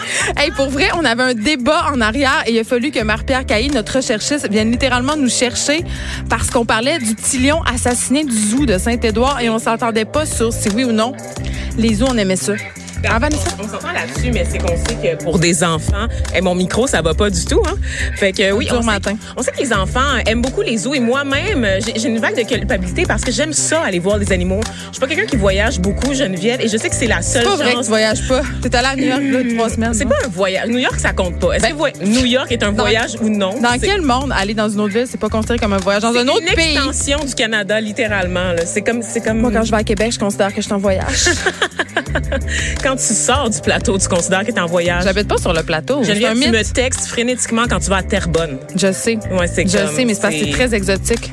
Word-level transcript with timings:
Hey, 0.36 0.50
pour 0.50 0.68
vrai, 0.68 0.88
on 0.94 1.04
avait 1.04 1.22
un 1.22 1.34
débat 1.34 1.86
en 1.92 2.00
arrière 2.00 2.42
et 2.46 2.52
il 2.52 2.58
a 2.58 2.64
fallu 2.64 2.90
que 2.90 3.02
Marie-Pierre 3.02 3.46
Caillé, 3.46 3.68
notre 3.70 3.96
recherchiste, 3.96 4.48
vienne 4.50 4.70
littéralement 4.70 5.16
nous 5.16 5.30
chercher 5.30 5.84
parce 6.28 6.50
qu'on 6.50 6.64
parlait 6.64 6.98
du 6.98 7.14
petit 7.14 7.38
lion 7.38 7.62
assassiné 7.62 8.24
du 8.24 8.36
zoo 8.36 8.66
de 8.66 8.78
Saint-Édouard 8.78 9.40
et 9.40 9.48
on 9.48 9.58
s'entendait 9.58 10.04
pas 10.04 10.26
sur 10.26 10.52
si 10.52 10.68
oui 10.70 10.84
ou 10.84 10.92
non 10.92 11.12
les 11.78 11.94
zoos, 11.94 12.06
on 12.08 12.16
aimait 12.16 12.36
ça. 12.36 12.54
Ah, 13.08 13.18
Vanessa? 13.18 13.48
On 13.58 13.68
s'entend 13.68 13.92
là-dessus, 13.92 14.30
mais 14.32 14.44
c'est 14.50 14.58
qu'on 14.58 14.76
sait 14.76 14.96
que 15.16 15.22
pour 15.22 15.38
des 15.38 15.62
enfants, 15.64 16.06
et 16.34 16.40
mon 16.40 16.54
micro, 16.54 16.86
ça 16.86 17.02
va 17.02 17.14
pas 17.14 17.30
du 17.30 17.44
tout. 17.44 17.62
Hein? 17.66 17.74
Fait 18.16 18.32
que 18.32 18.52
oui, 18.52 18.68
on 18.72 18.82
sait, 18.82 18.88
on 19.36 19.42
sait 19.42 19.52
que 19.52 19.58
les 19.58 19.72
enfants 19.72 20.16
aiment 20.26 20.42
beaucoup 20.42 20.62
les 20.62 20.76
zoos 20.78 20.94
et 20.94 21.00
moi-même, 21.00 21.66
j'ai 21.84 21.98
j'ai 21.98 22.08
une 22.08 22.18
vague 22.18 22.36
de 22.36 22.42
culpabilité 22.42 23.04
parce 23.06 23.22
que 23.22 23.30
j'aime 23.32 23.52
ça, 23.52 23.80
aller 23.82 23.98
voir 23.98 24.18
les 24.18 24.32
animaux. 24.32 24.60
Je 24.88 24.92
suis 24.92 25.00
pas 25.00 25.06
quelqu'un 25.06 25.26
qui 25.26 25.36
voyage 25.36 25.78
beaucoup, 25.80 26.14
Geneviève, 26.14 26.60
et 26.60 26.68
je 26.68 26.76
sais 26.76 26.88
que 26.88 26.94
c'est 26.94 27.06
la 27.06 27.22
seule 27.22 27.42
C'est 27.42 27.48
pas 27.48 27.56
vrai 27.56 27.74
que 27.74 27.80
tu 27.80 27.86
voyages 27.88 28.28
pas. 28.28 28.42
T'es 28.62 28.74
allé 28.76 28.86
à 28.88 28.96
New 28.96 29.04
York 29.06 29.22
là, 29.46 29.54
trois 29.54 29.70
semaines. 29.70 29.94
C'est 29.94 30.04
pas 30.06 30.16
un 30.24 30.28
voyage. 30.28 30.68
New 30.68 30.78
York, 30.78 30.98
ça 30.98 31.12
compte 31.12 31.38
pas. 31.38 31.52
Est-ce 31.52 31.62
Ben, 31.62 31.74
que 31.76 32.04
New 32.04 32.24
York 32.26 32.50
est 32.52 32.62
un 32.62 32.72
dans- 32.72 32.82
voyage 32.82 33.16
ou 33.20 33.28
non? 33.28 33.60
Dans 33.60 33.78
quel 33.80 34.02
monde 34.02 34.32
aller 34.36 34.54
dans 34.54 34.68
une 34.68 34.80
autre 34.80 34.92
ville, 34.94 35.06
c'est 35.10 35.20
pas 35.20 35.28
considéré 35.28 35.58
comme 35.58 35.72
un 35.72 35.78
voyage? 35.78 36.02
Dans 36.02 36.14
un 36.14 36.26
autre 36.28 36.40
une 36.46 36.54
pays. 36.54 36.74
extension 36.76 37.18
du 37.24 37.34
Canada, 37.34 37.80
littéralement. 37.80 38.52
C'est 38.64 38.82
comme, 38.82 39.02
c'est 39.02 39.20
comme 39.20 39.38
Moi, 39.40 39.50
quand 39.52 39.64
je 39.64 39.70
vais 39.70 39.76
à 39.78 39.84
Québec, 39.84 40.12
je 40.12 40.18
considère 40.18 40.48
que 40.50 40.56
je 40.60 40.66
suis 40.66 40.72
en 40.72 40.78
voyage. 40.78 41.24
quand 42.82 42.95
tu 42.96 43.14
sors 43.14 43.50
du 43.50 43.60
plateau, 43.60 43.98
tu 43.98 44.08
considères 44.08 44.44
que 44.44 44.50
t'es 44.52 44.60
en 44.60 44.66
voyage? 44.66 45.04
J'habite 45.04 45.28
pas 45.28 45.38
sur 45.38 45.52
le 45.52 45.62
plateau. 45.62 45.98
Un 46.00 46.02
Geneviève, 46.04 46.32
tu 46.32 46.38
mythe. 46.50 46.52
me 46.52 46.62
textes 46.74 47.06
frénétiquement 47.06 47.64
quand 47.68 47.78
tu 47.80 47.90
vas 47.90 47.96
à 47.98 48.02
Terrebonne. 48.02 48.58
Je 48.74 48.92
sais. 48.92 49.18
Ouais, 49.30 49.46
c'est 49.46 49.66
Je 49.68 49.76
comme- 49.78 49.94
sais, 49.94 50.04
mais 50.04 50.14
c'est 50.14 50.20
parce 50.22 50.34
que 50.34 50.40
c'est 50.44 50.50
très 50.50 50.74
exotique. 50.74 51.32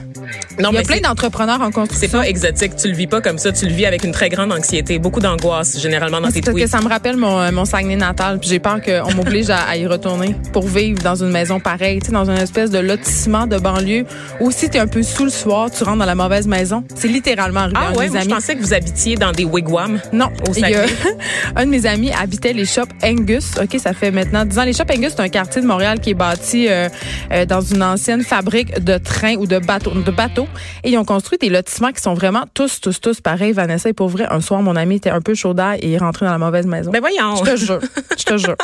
Non, 0.59 0.69
Il 0.69 0.73
y 0.73 0.77
a 0.77 0.79
mais 0.79 0.85
plein 0.85 0.95
c'est- 0.95 1.01
d'entrepreneurs 1.01 1.61
en 1.61 1.67
C'est 1.67 1.71
construction. 1.71 2.19
pas 2.19 2.27
exotique. 2.27 2.75
Tu 2.75 2.87
le 2.89 2.93
vis 2.95 3.07
pas 3.07 3.21
comme 3.21 3.37
ça. 3.37 3.51
Tu 3.51 3.65
le 3.65 3.73
vis 3.73 3.85
avec 3.85 4.03
une 4.03 4.11
très 4.11 4.29
grande 4.29 4.51
anxiété, 4.51 4.99
beaucoup 4.99 5.19
d'angoisse 5.19 5.79
généralement 5.79 6.21
dans 6.21 6.27
C'est 6.27 6.33
tes 6.35 6.41
parce 6.41 6.55
que 6.55 6.61
tweets. 6.61 6.71
ça 6.71 6.81
me 6.81 6.87
rappelle 6.89 7.17
mon, 7.17 7.39
euh, 7.39 7.51
mon 7.51 7.65
Saguenay 7.65 7.95
natal. 7.95 8.39
Puis 8.39 8.49
j'ai 8.49 8.59
peur 8.59 8.79
qu'on 8.81 9.13
m'oblige 9.15 9.49
à, 9.49 9.59
à 9.63 9.75
y 9.77 9.87
retourner 9.87 10.35
pour 10.51 10.67
vivre 10.67 11.01
dans 11.01 11.15
une 11.15 11.29
maison 11.31 11.59
pareille, 11.59 11.99
tu 11.99 12.07
sais, 12.07 12.11
dans 12.11 12.29
une 12.29 12.37
espèce 12.37 12.69
de 12.69 12.79
lotissement 12.79 13.47
de 13.47 13.57
banlieue 13.57 14.05
où 14.39 14.51
si 14.51 14.69
t'es 14.69 14.79
un 14.79 14.87
peu 14.87 15.03
sous 15.03 15.23
le 15.25 15.29
soir, 15.31 15.71
tu 15.71 15.83
rentres 15.83 15.99
dans 15.99 16.05
la 16.05 16.15
mauvaise 16.15 16.47
maison. 16.47 16.83
C'est 16.95 17.07
littéralement 17.07 17.61
arrivé 17.61 17.77
Ah 17.79 17.91
ouais, 17.97 18.09
moi, 18.09 18.19
je 18.21 18.29
pensais 18.29 18.55
que 18.55 18.61
vous 18.61 18.73
habitiez 18.73 19.15
dans 19.15 19.31
des 19.31 19.45
wigwams. 19.45 19.99
Non, 20.11 20.29
Au 20.47 20.51
a- 20.51 20.53
Saguenay. 20.53 20.85
un 21.55 21.65
de 21.65 21.69
mes 21.71 21.85
amis 21.85 22.11
habitait 22.11 22.53
les 22.53 22.65
shops 22.65 22.89
Angus. 23.03 23.51
OK, 23.61 23.79
ça 23.79 23.93
fait 23.93 24.11
maintenant 24.11 24.45
10 24.45 24.59
ans. 24.59 24.63
Les 24.63 24.73
shops 24.73 24.91
Angus, 24.95 25.13
c'est 25.15 25.21
un 25.21 25.29
quartier 25.29 25.61
de 25.61 25.67
Montréal 25.67 25.99
qui 25.99 26.11
est 26.11 26.15
bâti 26.15 26.67
euh, 26.69 26.89
euh, 27.31 27.45
dans 27.45 27.61
une 27.61 27.81
ancienne 27.83 28.21
fabrique 28.23 28.83
de 28.83 28.97
trains 28.97 29.35
ou 29.35 29.47
de 29.47 29.59
bateaux. 29.59 29.91
De 29.91 30.11
bateaux. 30.11 30.42
Et 30.83 30.91
ils 30.91 30.97
ont 30.97 31.05
construit 31.05 31.37
des 31.37 31.49
lotissements 31.49 31.91
qui 31.91 32.01
sont 32.01 32.13
vraiment 32.13 32.43
tous, 32.53 32.81
tous, 32.81 32.99
tous 32.99 33.21
pareils. 33.21 33.53
Vanessa, 33.53 33.89
et 33.89 33.93
pour 33.93 34.09
vrai, 34.09 34.25
un 34.29 34.41
soir, 34.41 34.61
mon 34.61 34.75
ami 34.75 34.95
était 34.95 35.09
un 35.09 35.21
peu 35.21 35.33
chaud 35.33 35.53
et 35.53 35.87
il 35.87 35.93
est 35.93 35.97
rentré 35.97 36.25
dans 36.25 36.31
la 36.31 36.37
mauvaise 36.37 36.65
maison. 36.65 36.91
Ben 36.91 36.99
voyons. 36.99 37.35
Je 37.43 37.51
te 37.51 37.55
jure. 37.57 37.79
Je 38.17 38.23
te 38.23 38.37
jure. 38.37 38.55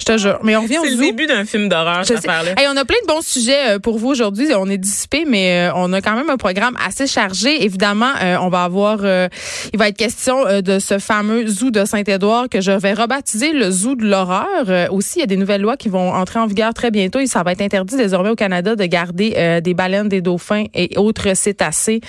Je 0.00 0.04
te 0.04 0.18
jure. 0.18 0.38
Mais 0.42 0.56
on 0.56 0.62
revient 0.62 0.78
au 0.78 0.84
C'est 0.84 0.90
le 0.90 0.96
zoo. 0.96 1.02
début 1.02 1.26
d'un 1.26 1.44
film 1.44 1.68
d'horreur, 1.68 2.02
Je 2.02 2.08
cette 2.08 2.18
affaire-là. 2.18 2.52
Hey, 2.56 2.66
on 2.68 2.76
a 2.76 2.84
plein 2.84 2.96
de 3.02 3.06
bons 3.06 3.24
sujets 3.24 3.74
euh, 3.74 3.78
pour 3.78 3.98
vous 3.98 4.08
aujourd'hui. 4.08 4.48
On 4.56 4.68
est 4.68 4.78
dissipé, 4.78 5.24
mais 5.26 5.68
euh, 5.68 5.72
on 5.76 5.92
a 5.92 6.00
quand 6.00 6.14
même 6.14 6.30
un 6.30 6.36
programme 6.36 6.76
assez 6.84 7.06
chargé. 7.06 7.64
Évidemment, 7.64 8.10
euh, 8.22 8.36
on 8.40 8.48
va 8.48 8.64
avoir, 8.64 9.00
il 9.04 9.78
va 9.78 9.88
être 9.88 9.96
question 9.96 10.60
de 10.60 10.78
ce 10.78 10.98
fameux 10.98 11.46
zoo 11.46 11.70
de 11.70 11.84
Saint-Édouard 11.84 12.48
que 12.48 12.60
je 12.60 12.72
vais 12.72 12.92
rebaptiser 12.92 13.52
le 13.52 13.70
zoo 13.70 13.94
de 13.94 14.04
l'horreur. 14.04 14.92
Aussi, 14.92 15.18
il 15.18 15.20
y 15.20 15.24
a 15.24 15.26
des 15.26 15.36
nouvelles 15.36 15.62
lois 15.62 15.76
qui 15.76 15.88
vont 15.88 16.12
entrer 16.12 16.38
en 16.40 16.46
vigueur 16.46 16.74
très 16.74 16.90
bientôt 16.90 17.20
et 17.20 17.26
ça 17.26 17.42
va 17.42 17.52
être 17.52 17.62
interdit 17.62 17.96
désormais 17.96 18.30
au 18.30 18.34
Canada 18.34 18.76
de 18.76 18.84
garder 18.84 19.60
des 19.62 19.74
baleines, 19.74 20.08
des 20.08 20.20
dauphins 20.20 20.64
et 20.74 20.96
autres 20.96 21.13
cétacés 21.34 22.00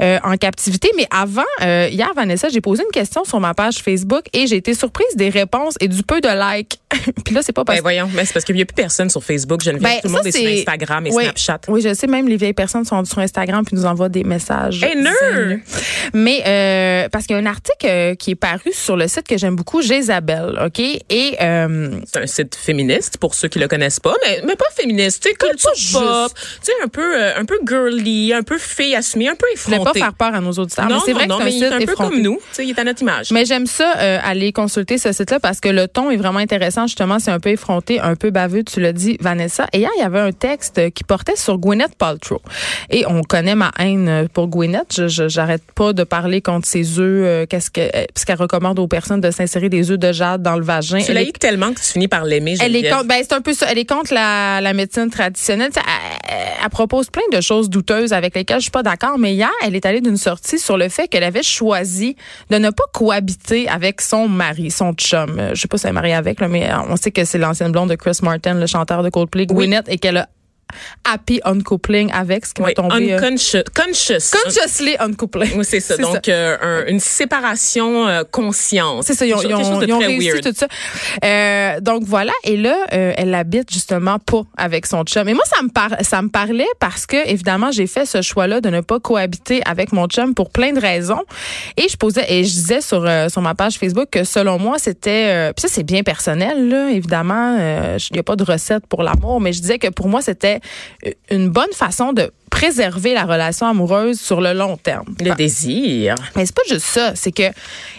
euh, 0.00 0.18
en 0.24 0.36
captivité. 0.36 0.90
Mais 0.96 1.06
avant, 1.10 1.42
euh, 1.62 1.88
hier, 1.90 2.12
Vanessa, 2.14 2.48
j'ai 2.48 2.60
posé 2.60 2.82
une 2.82 2.90
question 2.90 3.24
sur 3.24 3.40
ma 3.40 3.54
page 3.54 3.76
Facebook 3.76 4.24
et 4.32 4.46
j'ai 4.46 4.56
été 4.56 4.74
surprise 4.74 5.16
des 5.16 5.28
réponses 5.28 5.74
et 5.80 5.88
du 5.88 6.02
peu 6.02 6.20
de 6.20 6.28
likes. 6.28 6.80
Puis 7.24 7.34
là, 7.34 7.40
c'est 7.42 7.52
pas 7.52 7.64
parce 7.64 7.78
Ben 7.78 7.82
voyons, 7.82 8.08
mais 8.14 8.24
c'est 8.24 8.32
parce 8.32 8.44
qu'il 8.44 8.54
n'y 8.54 8.62
a 8.62 8.66
plus 8.66 8.74
personne 8.74 9.10
sur 9.10 9.22
Facebook, 9.22 9.62
Geneviève. 9.62 9.82
Ben, 9.82 10.00
Tout 10.02 10.08
le 10.08 10.14
monde 10.14 10.26
est 10.26 10.32
sur 10.32 10.48
Instagram 10.48 11.06
et 11.06 11.10
oui, 11.12 11.24
Snapchat. 11.24 11.60
Oui, 11.68 11.80
je 11.82 11.94
sais, 11.94 12.06
même 12.06 12.28
les 12.28 12.36
vieilles 12.36 12.52
personnes 12.52 12.84
sont 12.84 13.04
sur 13.04 13.18
Instagram 13.18 13.64
puis 13.64 13.76
nous 13.76 13.84
envoient 13.84 14.08
des 14.08 14.24
messages. 14.24 14.82
Hey, 14.82 14.96
nerd! 14.96 15.14
haineux. 15.22 15.60
Mais 16.12 16.42
euh, 16.46 17.08
parce 17.08 17.26
qu'il 17.26 17.36
y 17.36 17.38
a 17.38 17.42
un 17.42 17.46
article 17.46 17.86
euh, 17.86 18.14
qui 18.14 18.32
est 18.32 18.36
paru 18.36 18.72
sur 18.72 18.96
le 18.96 19.08
site 19.08 19.26
que 19.26 19.36
j'aime 19.38 19.56
beaucoup, 19.56 19.82
Jésabelle, 19.82 20.58
OK? 20.64 20.78
Et 20.78 21.36
euh, 21.40 21.98
C'est 22.06 22.20
un 22.20 22.26
site 22.26 22.54
féministe 22.54 23.18
pour 23.18 23.34
ceux 23.34 23.48
qui 23.48 23.58
le 23.58 23.68
connaissent 23.68 24.00
pas, 24.00 24.14
mais, 24.24 24.42
mais 24.46 24.56
pas 24.56 24.64
féministe, 24.74 25.22
tu 25.22 25.30
sais, 25.30 25.34
culture 25.34 25.70
pop, 25.92 26.32
tu 26.34 26.42
sais, 26.62 26.72
un 26.82 26.88
peu, 26.88 27.22
un 27.36 27.44
peu 27.44 27.58
girly, 27.66 28.32
un 28.32 28.42
peu 28.42 28.53
fille 28.58 28.94
assumée, 28.94 29.28
un 29.28 29.34
peu 29.34 29.46
je 29.56 29.62
voulais 29.62 29.76
effrontée. 29.76 30.00
pas 30.00 30.06
faire 30.06 30.14
peur 30.14 30.34
à 30.34 30.40
nos 30.40 30.52
auditeurs, 30.52 30.86
non, 30.88 30.96
mais 30.96 31.00
c'est 31.04 31.12
vrai 31.12 31.26
non, 31.26 31.38
que 31.38 31.44
c'est 31.44 31.50
il 31.52 31.64
un 31.64 31.66
est 31.66 31.70
site 31.80 31.82
un 31.82 31.86
peu 31.86 31.94
comme 31.94 32.20
nous, 32.20 32.38
il 32.58 32.70
est 32.70 32.78
à 32.78 32.84
notre 32.84 33.02
image. 33.02 33.30
Mais 33.30 33.44
j'aime 33.44 33.66
ça, 33.66 33.94
euh, 33.98 34.18
aller 34.24 34.52
consulter 34.52 34.98
ce 34.98 35.12
site-là 35.12 35.40
parce 35.40 35.60
que 35.60 35.68
le 35.68 35.88
ton 35.88 36.10
est 36.10 36.16
vraiment 36.16 36.38
intéressant. 36.38 36.86
Justement, 36.86 37.18
c'est 37.18 37.30
un 37.30 37.40
peu 37.40 37.50
effronté, 37.50 38.00
un 38.00 38.14
peu 38.16 38.30
baveux, 38.30 38.62
tu 38.64 38.80
l'as 38.80 38.92
dit, 38.92 39.16
Vanessa. 39.20 39.66
Et 39.72 39.78
hier, 39.78 39.90
il 39.96 40.00
y 40.00 40.04
avait 40.04 40.20
un 40.20 40.32
texte 40.32 40.90
qui 40.92 41.04
portait 41.04 41.36
sur 41.36 41.58
Gwyneth 41.58 41.94
Paltrow. 41.96 42.40
Et 42.90 43.04
on 43.06 43.22
connaît 43.22 43.54
ma 43.54 43.70
haine 43.78 44.28
pour 44.32 44.48
Gwyneth. 44.48 44.94
Je, 44.96 45.08
je- 45.08 45.28
j'arrête 45.28 45.62
pas 45.74 45.92
de 45.92 46.04
parler 46.04 46.40
contre 46.40 46.66
ses 46.68 46.98
œufs, 46.98 47.24
euh, 47.24 47.46
qu'est-ce 47.46 47.70
que, 47.70 47.80
euh, 47.80 48.04
puisqu'elle 48.14 48.36
recommande 48.38 48.78
aux 48.78 48.88
personnes 48.88 49.20
de 49.20 49.30
s'insérer 49.30 49.68
des 49.68 49.90
œufs 49.90 49.98
de 49.98 50.12
jade 50.12 50.42
dans 50.42 50.56
le 50.56 50.64
vagin. 50.64 50.98
tu 51.00 51.12
l'as 51.12 51.22
est- 51.22 51.28
eu 51.28 51.32
tellement 51.32 51.72
que 51.72 51.80
tu 51.80 51.86
finis 51.92 52.08
par 52.08 52.24
l'aimer, 52.24 52.54
elle 52.60 52.76
est 52.76 52.88
contre, 52.90 53.04
ben 53.06 53.22
c'est 53.22 53.32
un 53.34 53.40
peu 53.40 53.52
ça. 53.52 53.66
Elle 53.70 53.78
est 53.78 53.88
contre 53.88 54.12
la, 54.14 54.60
la 54.60 54.72
médecine 54.72 55.10
traditionnelle. 55.10 55.70
Elle, 56.28 56.70
propose 56.70 57.10
plein 57.10 57.22
de 57.32 57.40
choses 57.40 57.68
douteuses 57.70 58.12
avec 58.12 58.34
lesquelles 58.34 58.58
je 58.58 58.64
suis 58.64 58.70
pas 58.70 58.82
d'accord. 58.82 59.18
Mais 59.18 59.34
hier, 59.34 59.50
elle 59.62 59.76
est 59.76 59.86
allée 59.86 60.00
d'une 60.00 60.16
sortie 60.16 60.58
sur 60.58 60.76
le 60.76 60.88
fait 60.88 61.08
qu'elle 61.08 61.22
avait 61.24 61.42
choisi 61.42 62.16
de 62.50 62.56
ne 62.56 62.70
pas 62.70 62.84
cohabiter 62.92 63.68
avec 63.68 64.00
son 64.00 64.28
mari, 64.28 64.70
son 64.70 64.92
chum. 64.92 65.38
Euh, 65.38 65.54
Je 65.54 65.60
sais 65.60 65.68
pas 65.68 65.78
si 65.78 65.86
elle 65.86 65.90
est 65.90 65.94
mariée 65.94 66.14
avec, 66.14 66.40
là, 66.40 66.48
mais 66.48 66.70
euh, 66.70 66.76
on 66.88 66.96
sait 66.96 67.10
que 67.10 67.24
c'est 67.24 67.38
l'ancienne 67.38 67.72
blonde 67.72 67.90
de 67.90 67.94
Chris 67.94 68.18
Martin, 68.22 68.54
le 68.54 68.66
chanteur 68.66 69.02
de 69.02 69.10
Coldplay, 69.10 69.46
Gwyneth, 69.46 69.88
et 69.88 69.98
qu'elle 69.98 70.16
a 70.16 70.28
happy 71.04 71.40
uncoupling 71.44 72.10
avec, 72.12 72.46
ce 72.46 72.54
qui 72.54 72.62
Oui, 72.62 72.74
tomber 72.74 73.12
euh, 73.12 73.18
unconscious. 73.18 73.62
conscious. 73.74 74.30
consciously 74.42 74.96
uncoupling. 74.98 75.50
Oui, 75.56 75.64
c'est 75.64 75.80
ça. 75.80 75.96
Donc, 75.96 76.28
euh, 76.28 76.56
un- 76.60 76.86
une 76.86 77.00
séparation 77.00 78.08
euh, 78.08 78.22
consciente. 78.30 79.04
C'est 79.04 79.14
ça, 79.14 79.26
ils 79.26 79.34
ont, 79.34 79.42
ils 79.42 79.54
ont- 79.54 79.80
ils 79.82 79.92
ont 79.92 79.98
très 79.98 80.06
réussi 80.08 80.30
weird. 80.30 80.42
tout 80.44 80.52
ça. 80.56 80.66
Euh, 81.24 81.80
donc 81.80 82.02
voilà, 82.04 82.32
et 82.44 82.56
là, 82.56 82.76
elle 82.90 83.34
habite 83.34 83.72
justement 83.72 84.18
pas 84.18 84.42
avec 84.56 84.86
son 84.86 85.04
chum. 85.04 85.28
Et 85.28 85.34
moi, 85.34 85.44
ça 85.46 85.62
me 85.62 85.68
par- 85.68 85.96
ça 86.02 86.22
me 86.22 86.28
parlait 86.28 86.66
parce 86.80 87.06
que 87.06 87.16
évidemment, 87.28 87.70
j'ai 87.70 87.86
fait 87.86 88.06
ce 88.06 88.22
choix-là 88.22 88.60
de 88.60 88.68
ne 88.70 88.80
pas 88.80 89.00
cohabiter 89.00 89.62
avec 89.66 89.92
mon 89.92 90.06
chum 90.06 90.34
pour 90.34 90.50
plein 90.50 90.72
de 90.72 90.80
raisons. 90.80 91.22
Et 91.76 91.88
je 91.88 91.96
posais 91.96 92.24
et 92.28 92.44
je 92.44 92.50
disais 92.50 92.80
sur 92.80 93.04
sur 93.30 93.42
ma 93.42 93.54
page 93.54 93.74
Facebook 93.78 94.08
que 94.10 94.24
selon 94.24 94.58
moi, 94.58 94.78
c'était 94.78 95.52
puis 95.54 95.62
ça 95.62 95.68
c'est 95.68 95.82
bien 95.82 96.02
personnel 96.02 96.68
là, 96.68 96.90
évidemment, 96.90 97.56
il 97.58 98.12
n'y 98.12 98.18
a 98.18 98.22
pas 98.22 98.36
de 98.36 98.44
recette 98.44 98.86
pour 98.86 99.02
l'amour, 99.02 99.40
mais 99.40 99.52
je 99.52 99.60
disais 99.60 99.78
que 99.78 99.88
pour 99.88 100.08
moi, 100.08 100.20
c'était 100.22 100.53
une 101.30 101.48
bonne 101.48 101.72
façon 101.72 102.12
de 102.12 102.30
préserver 102.50 103.14
la 103.14 103.24
relation 103.24 103.66
amoureuse 103.66 104.20
sur 104.20 104.40
le 104.40 104.52
long 104.52 104.76
terme. 104.76 105.14
Le 105.20 105.34
désir. 105.34 106.14
Mais 106.36 106.46
c'est 106.46 106.54
pas 106.54 106.62
juste 106.68 106.86
ça, 106.86 107.12
c'est 107.14 107.32
que 107.32 107.50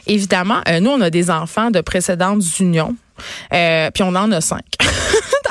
évidemment, 0.07 0.61
euh, 0.67 0.79
nous 0.79 0.91
on 0.91 1.01
a 1.01 1.09
des 1.09 1.29
enfants 1.29 1.71
de 1.71 1.81
précédentes 1.81 2.43
unions. 2.59 2.95
Euh, 3.53 3.89
puis 3.93 4.03
on 4.03 4.15
en 4.15 4.31
a 4.31 4.41
cinq. 4.41 4.63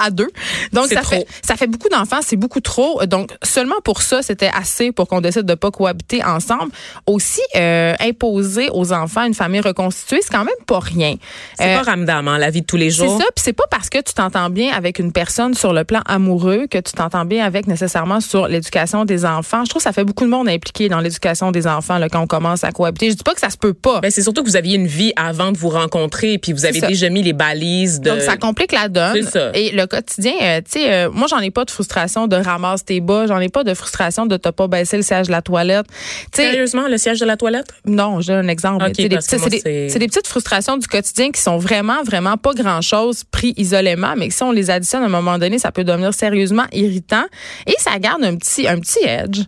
à 0.00 0.10
deux. 0.10 0.28
Donc, 0.72 0.86
C'est 0.88 0.96
ça 0.96 1.02
trop. 1.02 1.10
fait, 1.14 1.26
ça 1.46 1.54
fait 1.54 1.68
beaucoup 1.68 1.88
d'enfants, 1.88 2.18
c'est 2.20 2.34
beaucoup 2.36 2.60
trop. 2.60 3.06
Donc, 3.06 3.30
seulement 3.44 3.76
pour 3.84 4.02
ça, 4.02 4.22
c'était 4.22 4.50
assez 4.52 4.90
pour 4.90 5.06
qu'on 5.06 5.20
décide 5.20 5.42
de 5.44 5.54
pas 5.54 5.70
cohabiter 5.70 6.22
ensemble. 6.24 6.72
Aussi, 7.06 7.40
euh, 7.54 7.94
imposer 8.00 8.68
aux 8.72 8.92
enfants 8.92 9.24
une 9.24 9.34
famille 9.34 9.60
reconstituée, 9.60 10.18
c'est 10.20 10.32
quand 10.32 10.44
même 10.44 10.54
pas 10.66 10.80
rien. 10.80 11.14
C'est 11.56 11.74
Euh, 11.76 11.78
pas 11.78 11.92
ramdam, 11.92 12.26
hein, 12.26 12.38
la 12.38 12.50
vie 12.50 12.62
de 12.62 12.66
tous 12.66 12.76
les 12.76 12.90
c'est 12.90 13.04
jours. 13.06 13.18
ça, 13.18 13.24
puis 13.36 13.42
c'est 13.44 13.52
pas 13.52 13.64
parce 13.70 13.88
que 13.88 13.98
tu 13.98 14.12
t'entends 14.14 14.50
bien 14.50 14.72
avec 14.72 14.98
une 14.98 15.12
personne 15.12 15.54
sur 15.54 15.72
le 15.72 15.84
plan 15.84 16.00
amoureux 16.06 16.66
que 16.68 16.78
tu 16.78 16.92
t'entends 16.92 17.24
bien 17.24 17.44
avec 17.44 17.68
nécessairement 17.68 18.20
sur 18.20 18.48
l'éducation 18.48 19.04
des 19.04 19.24
enfants. 19.24 19.64
Je 19.64 19.70
trouve 19.70 19.80
que 19.80 19.84
ça 19.84 19.92
fait 19.92 20.04
beaucoup 20.04 20.24
de 20.24 20.30
monde 20.30 20.48
impliqué 20.48 20.88
dans 20.88 20.98
l'éducation 21.00 21.52
des 21.52 21.68
enfants 21.68 21.98
là, 21.98 22.08
quand 22.08 22.20
on 22.20 22.26
commence 22.26 22.64
à 22.64 22.72
cohabiter. 22.72 23.10
Je 23.10 23.14
dis 23.16 23.22
pas 23.22 23.34
que 23.34 23.40
ça 23.40 23.50
se 23.50 23.56
peut 23.58 23.74
pas. 23.74 24.00
Ben, 24.00 24.10
c'est 24.10 24.22
surtout 24.22 24.42
que 24.42 24.48
vous 24.48 24.56
aviez 24.56 24.74
une 24.74 24.88
vie 24.88 25.12
avant 25.14 25.52
de 25.52 25.56
vous 25.56 25.68
rencontrer, 25.70 26.38
puis 26.38 26.52
vous 26.52 26.64
avez 26.66 26.80
déjà 26.80 27.08
mis 27.10 27.22
les 27.22 27.32
de. 27.54 28.10
Donc, 28.10 28.20
ça 28.20 28.36
complique 28.36 28.72
la 28.72 28.88
donne. 28.88 29.14
C'est 29.22 29.30
ça. 29.30 29.50
Et 29.54 29.70
le 29.72 29.86
quotidien, 29.86 30.32
euh, 30.42 30.60
tu 30.60 30.80
sais, 30.80 30.92
euh, 30.92 31.10
moi, 31.10 31.26
j'en 31.28 31.38
ai 31.40 31.50
pas 31.50 31.64
de 31.64 31.70
frustration 31.70 32.26
de 32.26 32.36
ramasse 32.36 32.84
tes 32.84 33.00
bas. 33.00 33.26
J'en 33.26 33.38
ai 33.40 33.48
pas 33.48 33.64
de 33.64 33.74
frustration 33.74 34.26
de 34.26 34.36
t'as 34.36 34.52
pas 34.52 34.66
baissé 34.68 34.96
le 34.96 35.02
siège 35.02 35.26
de 35.26 35.32
la 35.32 35.42
toilette. 35.42 35.86
Sérieusement, 36.34 36.88
le 36.88 36.98
siège 36.98 37.20
de 37.20 37.26
la 37.26 37.36
toilette? 37.36 37.66
non, 37.86 38.20
j'ai 38.20 38.32
un 38.34 38.48
exemple. 38.48 38.84
Ok, 38.84 38.88
mais 38.88 38.92
tu 38.94 39.02
sais, 39.02 39.08
des 39.08 39.14
parce 39.16 39.26
que 39.26 39.30
petits- 39.36 39.40
moi, 39.40 39.50
c'est 39.50 39.56
des, 39.56 39.60
c'est- 39.62 39.88
c'est 39.90 39.98
des 39.98 40.06
petites 40.08 40.26
frustrations 40.26 40.76
du 40.76 40.86
quotidien 40.86 41.30
qui 41.30 41.40
sont 41.40 41.58
vraiment, 41.58 42.02
vraiment 42.02 42.36
pas 42.36 42.52
grand-chose 42.54 43.24
pris 43.30 43.54
isolément, 43.56 44.14
mais 44.16 44.28
que 44.28 44.34
si 44.34 44.42
on 44.42 44.52
les 44.52 44.70
additionne 44.70 45.02
à 45.02 45.06
un 45.06 45.08
moment 45.08 45.38
donné, 45.38 45.58
ça 45.58 45.72
peut 45.72 45.84
devenir 45.84 46.12
sérieusement 46.14 46.64
irritant. 46.72 47.24
Et 47.66 47.74
ça 47.78 47.98
garde 47.98 48.24
un 48.24 48.36
petit, 48.36 48.66
un 48.66 48.78
petit 48.80 49.00
edge. 49.04 49.40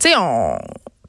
Tu 0.00 0.08
sais, 0.08 0.14
on... 0.18 0.56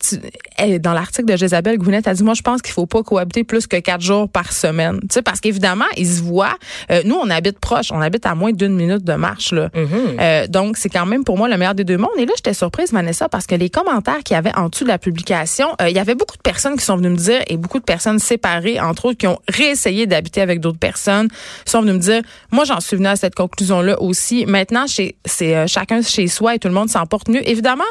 tu- 0.07 0.19
elle, 0.57 0.79
dans 0.79 0.93
l'article 0.93 1.25
de 1.31 1.37
Jésabelle 1.37 1.77
Gounette, 1.77 2.07
elle 2.07 2.15
dit 2.15 2.23
moi 2.23 2.33
je 2.33 2.41
pense 2.41 2.61
qu'il 2.61 2.73
faut 2.73 2.85
pas 2.85 3.03
cohabiter 3.03 3.43
plus 3.43 3.67
que 3.67 3.77
quatre 3.77 4.01
jours 4.01 4.29
par 4.29 4.51
semaine. 4.51 4.99
Tu 5.01 5.07
sais 5.11 5.21
parce 5.21 5.39
qu'évidemment 5.39 5.85
ils 5.97 6.07
se 6.07 6.21
voient. 6.21 6.55
Euh, 6.91 7.01
nous 7.05 7.15
on 7.15 7.29
habite 7.29 7.59
proche, 7.59 7.91
on 7.91 8.01
habite 8.01 8.25
à 8.25 8.35
moins 8.35 8.51
d'une 8.51 8.75
minute 8.75 9.03
de 9.03 9.13
marche 9.13 9.51
là. 9.53 9.69
Mm-hmm. 9.69 9.87
Euh, 10.19 10.47
donc 10.47 10.77
c'est 10.77 10.89
quand 10.89 11.05
même 11.05 11.23
pour 11.23 11.37
moi 11.37 11.47
le 11.47 11.57
meilleur 11.57 11.75
des 11.75 11.83
deux 11.83 11.97
mondes. 11.97 12.11
Et 12.17 12.25
là 12.25 12.33
j'étais 12.35 12.53
surprise 12.53 12.91
Vanessa 12.91 13.29
parce 13.29 13.47
que 13.47 13.55
les 13.55 13.69
commentaires 13.69 14.19
qu'il 14.23 14.35
y 14.35 14.37
avait 14.37 14.55
en 14.55 14.69
dessous 14.69 14.83
de 14.83 14.89
la 14.89 14.97
publication, 14.97 15.67
euh, 15.81 15.89
il 15.89 15.95
y 15.95 15.99
avait 15.99 16.15
beaucoup 16.15 16.37
de 16.37 16.41
personnes 16.41 16.75
qui 16.77 16.85
sont 16.85 16.97
venues 16.97 17.09
me 17.09 17.15
dire 17.17 17.41
et 17.47 17.57
beaucoup 17.57 17.79
de 17.79 17.83
personnes 17.85 18.19
séparées 18.19 18.79
entre 18.79 19.05
autres 19.05 19.17
qui 19.17 19.27
ont 19.27 19.39
réessayé 19.47 20.05
d'habiter 20.07 20.41
avec 20.41 20.59
d'autres 20.59 20.79
personnes 20.79 21.27
sont 21.65 21.81
venues 21.81 21.93
me 21.93 21.99
dire 21.99 22.21
moi 22.51 22.65
j'en 22.65 22.79
suis 22.79 22.97
venue 22.97 23.07
à 23.07 23.15
cette 23.15 23.35
conclusion 23.35 23.81
là 23.81 24.01
aussi. 24.01 24.45
Maintenant 24.45 24.85
c'est 24.87 25.55
euh, 25.55 25.65
chacun 25.67 26.01
chez 26.01 26.27
soi 26.27 26.55
et 26.55 26.59
tout 26.59 26.67
le 26.67 26.73
monde 26.73 26.89
s'en 26.89 27.05
porte 27.05 27.29
mieux. 27.29 27.47
Évidemment 27.47 27.83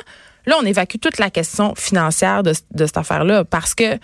Là, 0.47 0.57
on 0.61 0.65
évacue 0.65 0.97
toute 1.01 1.19
la 1.19 1.31
question 1.31 1.75
financière 1.77 2.43
de, 2.43 2.53
cette 2.53 2.97
affaire-là 2.97 3.45
parce 3.45 3.75
que 3.75 3.99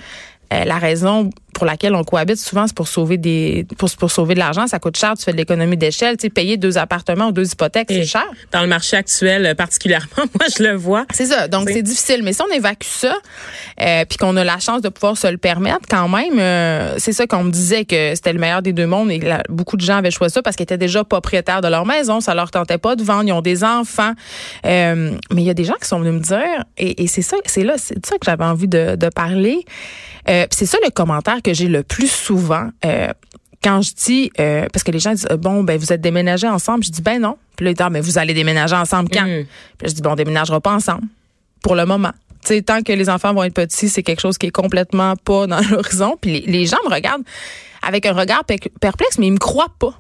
euh, 0.53 0.65
la 0.65 0.79
raison 0.79 1.31
pour 1.55 1.67
laquelle 1.67 1.95
on 1.97 2.05
cohabite 2.05 2.37
souvent, 2.37 2.67
c'est 2.69 2.77
pour 2.77 2.87
sauver 2.87 3.17
des 3.19 3.67
pour, 3.79 3.91
pour 3.97 4.11
sauver 4.13 4.35
de 4.35 4.39
l'argent. 4.39 4.67
Ça 4.69 4.79
coûte 4.79 4.97
cher, 4.97 5.15
tu 5.19 5.25
fais 5.25 5.33
de 5.33 5.37
l'économie 5.37 5.77
d'échelle. 5.77 6.17
Tu 6.17 6.23
sais, 6.23 6.31
payer 6.31 6.57
deux 6.57 6.79
appartements 6.79 7.29
ou 7.29 7.33
deux 7.33 7.51
hypothèques, 7.53 7.89
c'est 7.91 8.05
cher. 8.05 8.25
Dans 8.53 8.61
le 8.63 8.69
marché 8.69 8.97
actuel, 8.97 9.45
euh, 9.45 9.55
particulièrement, 9.55 10.07
moi, 10.17 10.47
je 10.57 10.63
le 10.63 10.75
vois. 10.77 11.05
C'est 11.13 11.27
ça. 11.27 11.49
Donc, 11.49 11.69
C'est- 11.69 11.83
difficile. 11.83 12.23
Mais 12.23 12.33
si 12.33 12.43
on 12.43 12.55
évacue 12.55 12.85
ça, 12.87 13.17
euh, 13.81 14.05
puis 14.09 14.19
qu'on 14.19 14.37
a 14.37 14.45
la 14.45 14.59
chance 14.61 14.83
de 14.83 14.89
pouvoir 14.89 15.17
se 15.17 15.27
le 15.27 15.37
permettre, 15.39 15.81
quand 15.91 16.09
même, 16.09 16.39
euh, 16.39 16.95
c'est 16.99 17.13
ça 17.13 17.27
qu'on 17.27 17.45
me 17.45 17.51
disait 17.51 17.85
que 17.85 18.15
c'était 18.15 18.33
le 18.33 18.39
meilleur 18.39 18.63
des 18.63 18.73
deux 18.73 18.87
mondes 18.87 19.11
et 19.11 19.21
beaucoup 19.49 19.77
de 19.77 19.83
gens 19.83 19.97
avaient 19.97 20.11
choisi 20.13 20.35
ça 20.35 20.43
parce 20.43 20.55
qu'ils 20.55 20.65
étaient 20.65 20.79
déjà 20.79 21.03
propriétaires 21.03 21.61
de 21.61 21.69
leur 21.69 21.87
maison. 21.87 22.21
Ça 22.21 22.35
leur 22.35 22.51
tentait 22.53 22.79
pas 22.79 22.95
de 22.95 23.03
vendre. 23.03 23.25
Ils 23.27 23.33
ont 23.33 23.43
des 23.43 23.65
enfants. 23.65 24.13
Euh, 24.65 25.13
mais 25.33 25.43
il 25.43 25.47
y 25.47 25.51
a 25.51 25.55
des 25.55 25.65
gens 25.65 25.75
qui 25.81 25.89
sont 25.89 25.99
venus 25.99 26.15
me 26.15 26.21
dire, 26.21 26.65
et, 26.77 27.03
et 27.03 27.07
c'est 27.09 27.23
ça, 27.23 27.37
c'est 27.47 27.65
là, 27.65 27.75
c'est 27.79 28.05
ça 28.07 28.13
que 28.17 28.25
j'avais 28.25 28.45
envie 28.45 28.69
de, 28.69 28.95
de 28.97 29.09
parler. 29.09 29.65
Euh, 30.29 30.47
c'est 30.51 30.67
ça 30.67 30.79
le 30.85 30.91
commentaire 30.91 31.43
que 31.43 31.55
j'ai 31.55 31.69
le 31.69 31.83
plus 31.83 32.11
souvent. 32.11 32.69
Euh, 32.85 33.09
quand 33.63 33.83
je 33.83 33.93
dis, 33.95 34.31
euh, 34.39 34.67
parce 34.73 34.83
que 34.85 34.91
les 34.93 34.99
gens 35.01 35.13
disent, 35.13 35.27
bon, 35.39 35.65
ben 35.65 35.79
vous 35.79 35.93
êtes 35.93 36.01
déménagés 36.01 36.49
ensemble, 36.49 36.85
je 36.85 36.91
dis, 36.91 37.03
ben 37.03 37.21
non. 37.21 37.37
Puis 37.57 37.65
là, 37.65 37.71
ils 37.73 37.75
disent, 37.75 37.85
ah, 37.87 37.91
mais 37.91 38.01
vous 38.01 38.19
allez 38.19 38.35
déménager 38.35 38.77
ensemble 38.77 39.09
quand? 39.13 39.25
Mm. 39.27 39.47
Puis 39.79 39.89
je 39.89 39.95
dis, 39.95 40.03
bon, 40.03 40.13
on 40.13 40.17
déménagera 40.17 40.61
pas 40.61 40.73
ensemble 40.73 41.03
pour 41.63 41.75
le 41.75 41.85
moment. 41.85 42.13
Tu 42.45 42.55
sais, 42.55 42.63
tant 42.63 42.83
que 42.83 42.93
les 42.93 43.09
enfants 43.11 43.35
vont 43.35 43.43
être 43.43 43.55
petits, 43.55 43.89
c'est 43.89 44.05
quelque 44.05 44.21
chose 44.21 44.39
qui 44.39 44.47
est 44.47 44.51
complètement 44.51 45.17
pas 45.17 45.47
dans 45.49 45.61
l'horizon. 45.71 46.17
Puis 46.21 46.31
les, 46.33 46.41
les 46.43 46.67
gens 46.67 46.77
me 46.89 46.95
regardent 46.95 47.25
avec 47.83 48.07
un 48.07 48.13
regard 48.13 48.45
pe- 48.45 48.57
perplexe, 48.81 49.19
mais 49.19 49.27
ils 49.27 49.33
me 49.33 49.39
croient 49.39 49.73
pas. 49.79 49.99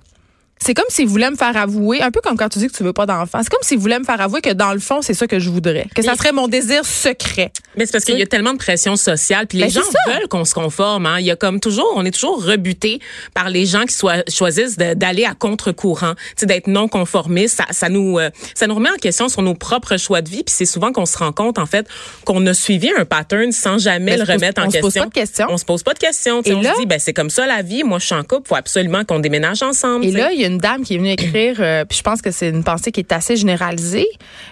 C'est 0.60 0.74
comme 0.74 0.84
s'ils 0.88 1.06
voulaient 1.06 1.30
me 1.30 1.36
faire 1.36 1.56
avouer, 1.56 2.02
un 2.02 2.10
peu 2.10 2.20
comme 2.20 2.36
quand 2.36 2.48
tu 2.48 2.58
dis 2.58 2.66
que 2.68 2.76
tu 2.76 2.82
veux 2.82 2.92
pas 2.92 3.06
d'enfants. 3.06 3.40
C'est 3.42 3.50
comme 3.50 3.62
s'ils 3.62 3.78
voulaient 3.78 3.98
me 3.98 4.04
faire 4.04 4.20
avouer 4.20 4.40
que 4.40 4.52
dans 4.52 4.72
le 4.72 4.80
fond, 4.80 5.02
c'est 5.02 5.14
ça 5.14 5.26
que 5.26 5.38
je 5.38 5.50
voudrais. 5.50 5.86
Que 5.94 6.02
ça 6.02 6.14
serait 6.16 6.32
mon 6.32 6.48
désir 6.48 6.84
secret. 6.84 7.52
Mais 7.76 7.86
c'est 7.86 7.92
parce 7.92 8.04
qu'il 8.04 8.18
y 8.18 8.22
a 8.22 8.26
tellement 8.26 8.52
de 8.52 8.58
pression 8.58 8.96
sociale, 8.96 9.46
puis 9.46 9.58
les 9.58 9.64
Ben, 9.64 9.70
gens 9.70 9.80
veulent 10.08 10.28
qu'on 10.28 10.44
se 10.44 10.54
conforme. 10.54 11.06
Hein. 11.06 11.20
Il 11.20 11.26
y 11.26 11.30
a 11.30 11.36
comme 11.36 11.60
toujours, 11.60 11.92
on 11.94 12.04
est 12.04 12.10
toujours 12.10 12.44
rebuté 12.44 13.00
par 13.34 13.48
les 13.50 13.66
gens 13.66 13.84
qui 13.84 13.94
choisissent 14.32 14.76
d'aller 14.76 15.24
à 15.24 15.34
contre-courant, 15.34 16.14
tu 16.14 16.22
sais, 16.38 16.46
d'être 16.46 16.66
non 16.66 16.88
conformistes. 16.88 17.56
Ça, 17.58 17.64
ça 17.70 17.88
nous, 17.88 18.18
euh, 18.18 18.30
ça 18.54 18.66
nous 18.66 18.74
remet 18.74 18.90
en 18.90 18.96
question 18.96 19.28
sur 19.28 19.42
nos 19.42 19.54
propres 19.54 19.96
choix 19.96 20.22
de 20.22 20.28
vie. 20.28 20.42
Puis 20.42 20.54
c'est 20.56 20.66
souvent 20.66 20.92
qu'on 20.92 21.06
se 21.06 21.16
rend 21.18 21.32
compte 21.32 21.58
en 21.58 21.66
fait 21.66 21.86
qu'on 22.24 22.44
a 22.46 22.54
suivi 22.54 22.90
un 22.98 23.04
pattern 23.04 23.52
sans 23.52 23.78
jamais 23.78 24.12
Ben, 24.16 24.20
le 24.20 24.26
pose- 24.26 24.34
remettre 24.34 24.62
en 24.62 24.66
on 24.66 24.70
se 24.70 24.72
question. 24.78 24.88
pose 24.90 24.94
pas 24.94 25.06
de 25.06 25.14
questions. 25.14 25.46
On 25.50 25.56
se 25.56 25.64
pose 25.64 25.82
pas 25.82 25.94
de 25.94 25.98
questions. 25.98 26.42
Et 26.44 26.52
on 26.54 26.60
là- 26.62 26.74
se 26.74 26.80
dit 26.80 26.86
ben 26.86 26.98
c'est 26.98 27.12
comme 27.12 27.30
ça 27.30 27.46
la 27.46 27.62
vie. 27.62 27.84
Moi 27.84 27.98
je 28.00 28.06
suis 28.06 28.14
en 28.14 28.24
couple, 28.24 28.48
faut 28.48 28.56
absolument 28.56 29.04
qu'on 29.04 29.20
déménage 29.20 29.62
ensemble. 29.62 30.04
Et 30.04 30.10
là, 30.10 30.32
il 30.32 30.40
y 30.40 30.44
a 30.44 30.47
une 30.48 30.58
dame 30.58 30.82
qui 30.82 30.94
est 30.94 30.98
venue 30.98 31.10
écrire, 31.10 31.56
euh, 31.60 31.84
puis 31.84 31.98
je 31.98 32.02
pense 32.02 32.20
que 32.22 32.30
c'est 32.30 32.48
une 32.48 32.64
pensée 32.64 32.90
qui 32.92 33.00
est 33.00 33.12
assez 33.12 33.36
généralisée. 33.36 34.08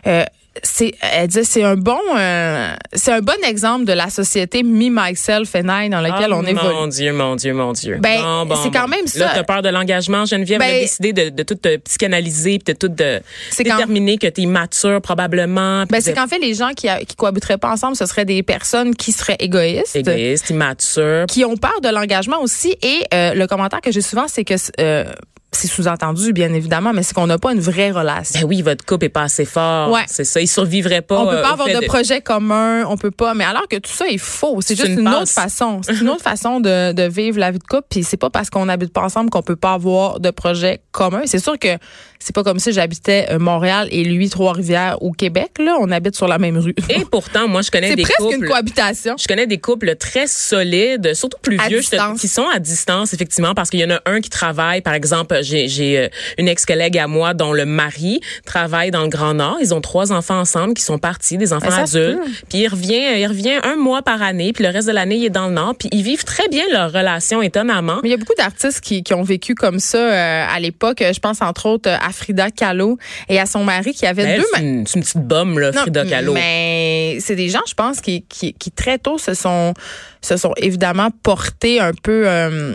Euh, 0.06 0.24
c'est, 0.62 0.94
elle 1.02 1.28
dit, 1.28 1.44
c'est 1.44 1.62
un 1.64 1.76
bon, 1.76 1.98
euh, 2.16 2.74
c'est 2.94 3.12
un 3.12 3.20
bon 3.20 3.36
exemple 3.46 3.84
de 3.84 3.92
la 3.92 4.08
société 4.08 4.62
me, 4.62 4.88
myself 4.88 5.54
and 5.54 5.68
I 5.68 5.90
dans 5.90 6.00
laquelle 6.00 6.30
Ah, 6.32 6.36
on 6.38 6.42
évolue. 6.46 6.72
Mon 6.74 6.86
Dieu, 6.86 7.12
mon 7.12 7.36
Dieu, 7.36 7.52
mon 7.52 7.72
Dieu. 7.74 7.98
Ben, 8.00 8.22
Bon, 8.22 8.46
bon, 8.46 8.56
c'est 8.62 8.70
quand 8.70 8.88
même 8.88 9.06
ça. 9.06 9.18
Là, 9.18 9.30
t'as 9.34 9.42
peur 9.44 9.60
de 9.60 9.68
l'engagement, 9.68 10.24
Geneviève. 10.24 10.58
Ben, 10.60 10.74
a 10.76 10.80
décidé 10.80 11.12
de, 11.12 11.28
de 11.28 11.42
tout 11.42 11.56
te 11.56 11.76
psychanalyser, 11.76 12.58
puis 12.58 12.72
de 12.72 12.78
tout 12.78 12.88
de 12.88 13.20
C'est 13.50 13.64
quand- 13.64 13.74
déterminer 13.74 14.16
que 14.16 14.28
t'es 14.28 14.40
immature 14.40 15.02
probablement. 15.02 15.84
Ben, 15.90 16.00
c'est 16.00 16.14
qu'en 16.14 16.26
fait, 16.26 16.38
les 16.38 16.54
gens 16.54 16.70
qui, 16.70 16.88
qui 17.06 17.16
cohabiteraient 17.16 17.58
pas 17.58 17.72
ensemble, 17.72 17.94
ce 17.94 18.06
seraient 18.06 18.24
des 18.24 18.42
personnes 18.42 18.94
qui 18.96 19.12
seraient 19.12 19.36
égoïstes. 19.38 19.94
égoïste, 19.94 20.48
immature. 20.48 21.26
qui 21.28 21.44
ont 21.44 21.58
peur 21.58 21.82
de 21.82 21.90
l'engagement 21.90 22.40
aussi. 22.40 22.74
Et 22.82 23.02
euh, 23.12 23.34
le 23.34 23.46
commentaire 23.46 23.82
que 23.82 23.92
j'ai 23.92 24.00
souvent, 24.00 24.24
c'est 24.26 24.44
que 24.44 24.54
euh, 24.80 25.04
c'est 25.52 25.68
sous-entendu, 25.68 26.32
bien 26.32 26.52
évidemment, 26.52 26.92
mais 26.92 27.02
c'est 27.02 27.14
qu'on 27.14 27.26
n'a 27.26 27.38
pas 27.38 27.52
une 27.52 27.60
vraie 27.60 27.90
relation. 27.90 28.40
Ben 28.40 28.46
oui, 28.46 28.62
votre 28.62 28.84
couple 28.84 29.06
est 29.06 29.10
pas 29.10 29.22
assez 29.22 29.44
fort. 29.44 29.90
Ouais. 29.90 30.04
C'est 30.06 30.24
ça. 30.24 30.40
Il 30.40 30.48
survivrait 30.48 31.02
pas. 31.02 31.20
on 31.20 31.26
peut 31.26 31.36
euh, 31.36 31.42
pas 31.42 31.50
au 31.50 31.52
avoir 31.52 31.68
de, 31.68 31.86
projet 31.86 32.20
commun, 32.20 32.84
on 32.88 32.96
peut 32.96 33.10
pas. 33.10 33.34
Mais 33.34 33.44
alors 33.44 33.66
que 33.68 33.76
tout 33.76 33.90
ça 33.90 34.06
est 34.08 34.18
faux, 34.18 34.60
c'est 34.60 34.76
C'est 34.76 34.84
juste 34.86 34.98
une 34.98 35.06
une, 35.06 35.14
autre 35.14 35.30
façon. 35.30 35.80
C'est 35.84 35.98
une 35.98 36.08
autre 36.08 36.22
façon 36.22 36.60
de, 36.60 36.92
de 36.92 37.02
vivre 37.04 37.38
la 37.38 37.50
vie 37.50 37.58
de 37.58 37.64
couple. 37.64 37.86
Puis 37.88 38.04
c'est 38.04 38.16
pas 38.16 38.30
parce 38.30 38.50
qu'on 38.50 38.66
n'habite 38.66 38.92
pas 38.92 39.02
ensemble 39.02 39.30
qu'on 39.30 39.42
peut 39.42 39.56
pas 39.56 39.72
avoir 39.72 40.20
de 40.20 40.30
projet 40.30 40.80
commun. 40.92 41.22
C'est 41.26 41.38
sûr 41.38 41.58
que 41.58 41.78
c'est 42.18 42.34
pas 42.34 42.42
comme 42.42 42.58
si 42.58 42.72
j'habitais 42.72 43.26
euh, 43.30 43.38
Montréal 43.38 43.88
et 43.90 44.04
lui 44.04 44.28
Trois-Rivières 44.28 45.00
ou 45.00 45.12
Québec. 45.12 45.52
Là, 45.58 45.76
on 45.80 45.90
habite 45.90 46.16
sur 46.16 46.28
la 46.28 46.38
même 46.38 46.58
rue. 46.58 46.74
Et 46.88 47.04
pourtant, 47.04 47.48
moi, 47.48 47.62
je 47.62 47.70
connais 47.70 47.90
c'est 47.90 47.96
des 47.96 48.02
presque 48.02 48.18
couples. 48.18 48.36
une 48.36 48.46
cohabitation. 48.46 49.14
Je 49.18 49.26
connais 49.26 49.46
des 49.46 49.58
couples 49.58 49.96
très 49.96 50.26
solides, 50.26 51.14
surtout 51.14 51.38
plus 51.40 51.58
À 51.58 51.68
vieux, 51.68 51.80
distance. 51.80 52.20
qui 52.20 52.28
sont 52.28 52.46
à 52.52 52.58
distance, 52.58 53.14
effectivement, 53.14 53.54
parce 53.54 53.70
qu'il 53.70 53.80
y 53.80 53.84
en 53.84 53.94
a 53.94 54.00
un 54.06 54.20
qui 54.20 54.30
travaille, 54.30 54.80
par 54.80 54.94
exemple, 54.94 55.42
j'ai 55.46 55.98
euh, 55.98 56.08
une 56.38 56.48
ex-collègue 56.48 56.98
à 56.98 57.06
moi 57.06 57.34
dont 57.34 57.52
le 57.52 57.64
mari 57.64 58.20
travaille 58.44 58.90
dans 58.90 59.02
le 59.02 59.08
Grand 59.08 59.34
Nord. 59.34 59.58
Ils 59.60 59.72
ont 59.74 59.80
trois 59.80 60.12
enfants 60.12 60.38
ensemble 60.38 60.74
qui 60.74 60.82
sont 60.82 60.98
partis, 60.98 61.38
des 61.38 61.52
enfants 61.52 61.68
Ben, 61.68 61.84
adultes. 61.84 62.18
Puis 62.48 62.58
il 62.58 62.68
revient, 62.68 63.18
il 63.18 63.26
revient 63.26 63.58
un 63.62 63.76
mois 63.76 64.02
par 64.02 64.22
année, 64.22 64.52
puis 64.52 64.64
le 64.64 64.70
reste 64.70 64.88
de 64.88 64.92
l'année, 64.92 65.16
il 65.16 65.24
est 65.24 65.30
dans 65.30 65.48
le 65.48 65.54
Nord. 65.54 65.74
Puis 65.78 65.88
ils 65.92 66.02
vivent 66.02 66.24
très 66.24 66.48
bien 66.48 66.64
leur 66.72 66.92
relation, 66.92 67.42
étonnamment. 67.42 68.00
Mais 68.02 68.08
il 68.08 68.12
y 68.12 68.14
a 68.14 68.18
beaucoup 68.18 68.34
d'artistes 68.36 68.80
qui, 68.80 69.02
qui 69.02 69.14
ont 69.14 69.22
vécu 69.22 69.54
comme 69.54 69.78
ça 69.78 69.98
euh, 69.98 70.46
à 70.48 70.60
l'époque. 70.60 71.02
Je 71.02 71.18
pense 71.20 71.40
entre 71.42 71.66
autres 71.66 71.88
à 71.90 72.10
Frida 72.12 72.50
Kahlo 72.50 72.98
et 73.28 73.38
à 73.40 73.46
son 73.46 73.64
mari 73.64 73.92
qui 73.94 74.06
avait 74.06 74.24
Ben, 74.24 74.40
deux. 74.40 74.46
c'est 74.54 74.60
une, 74.62 74.86
c'est 74.86 74.96
une 74.98 75.02
petite 75.04 75.22
bombe, 75.26 75.58
là, 75.58 75.70
Non, 75.72 75.80
Frida 75.82 76.04
Kahlo. 76.04 76.32
Mais 76.34 77.18
c'est 77.20 77.36
des 77.36 77.48
gens, 77.48 77.62
je 77.68 77.74
pense, 77.74 78.00
qui, 78.00 78.22
qui, 78.22 78.52
qui 78.54 78.70
très 78.70 78.98
tôt 78.98 79.18
se 79.18 79.34
sont, 79.34 79.74
se 80.20 80.36
sont 80.36 80.52
évidemment 80.56 81.08
portés 81.22 81.80
un 81.80 81.92
peu 81.92 82.24
euh, 82.26 82.74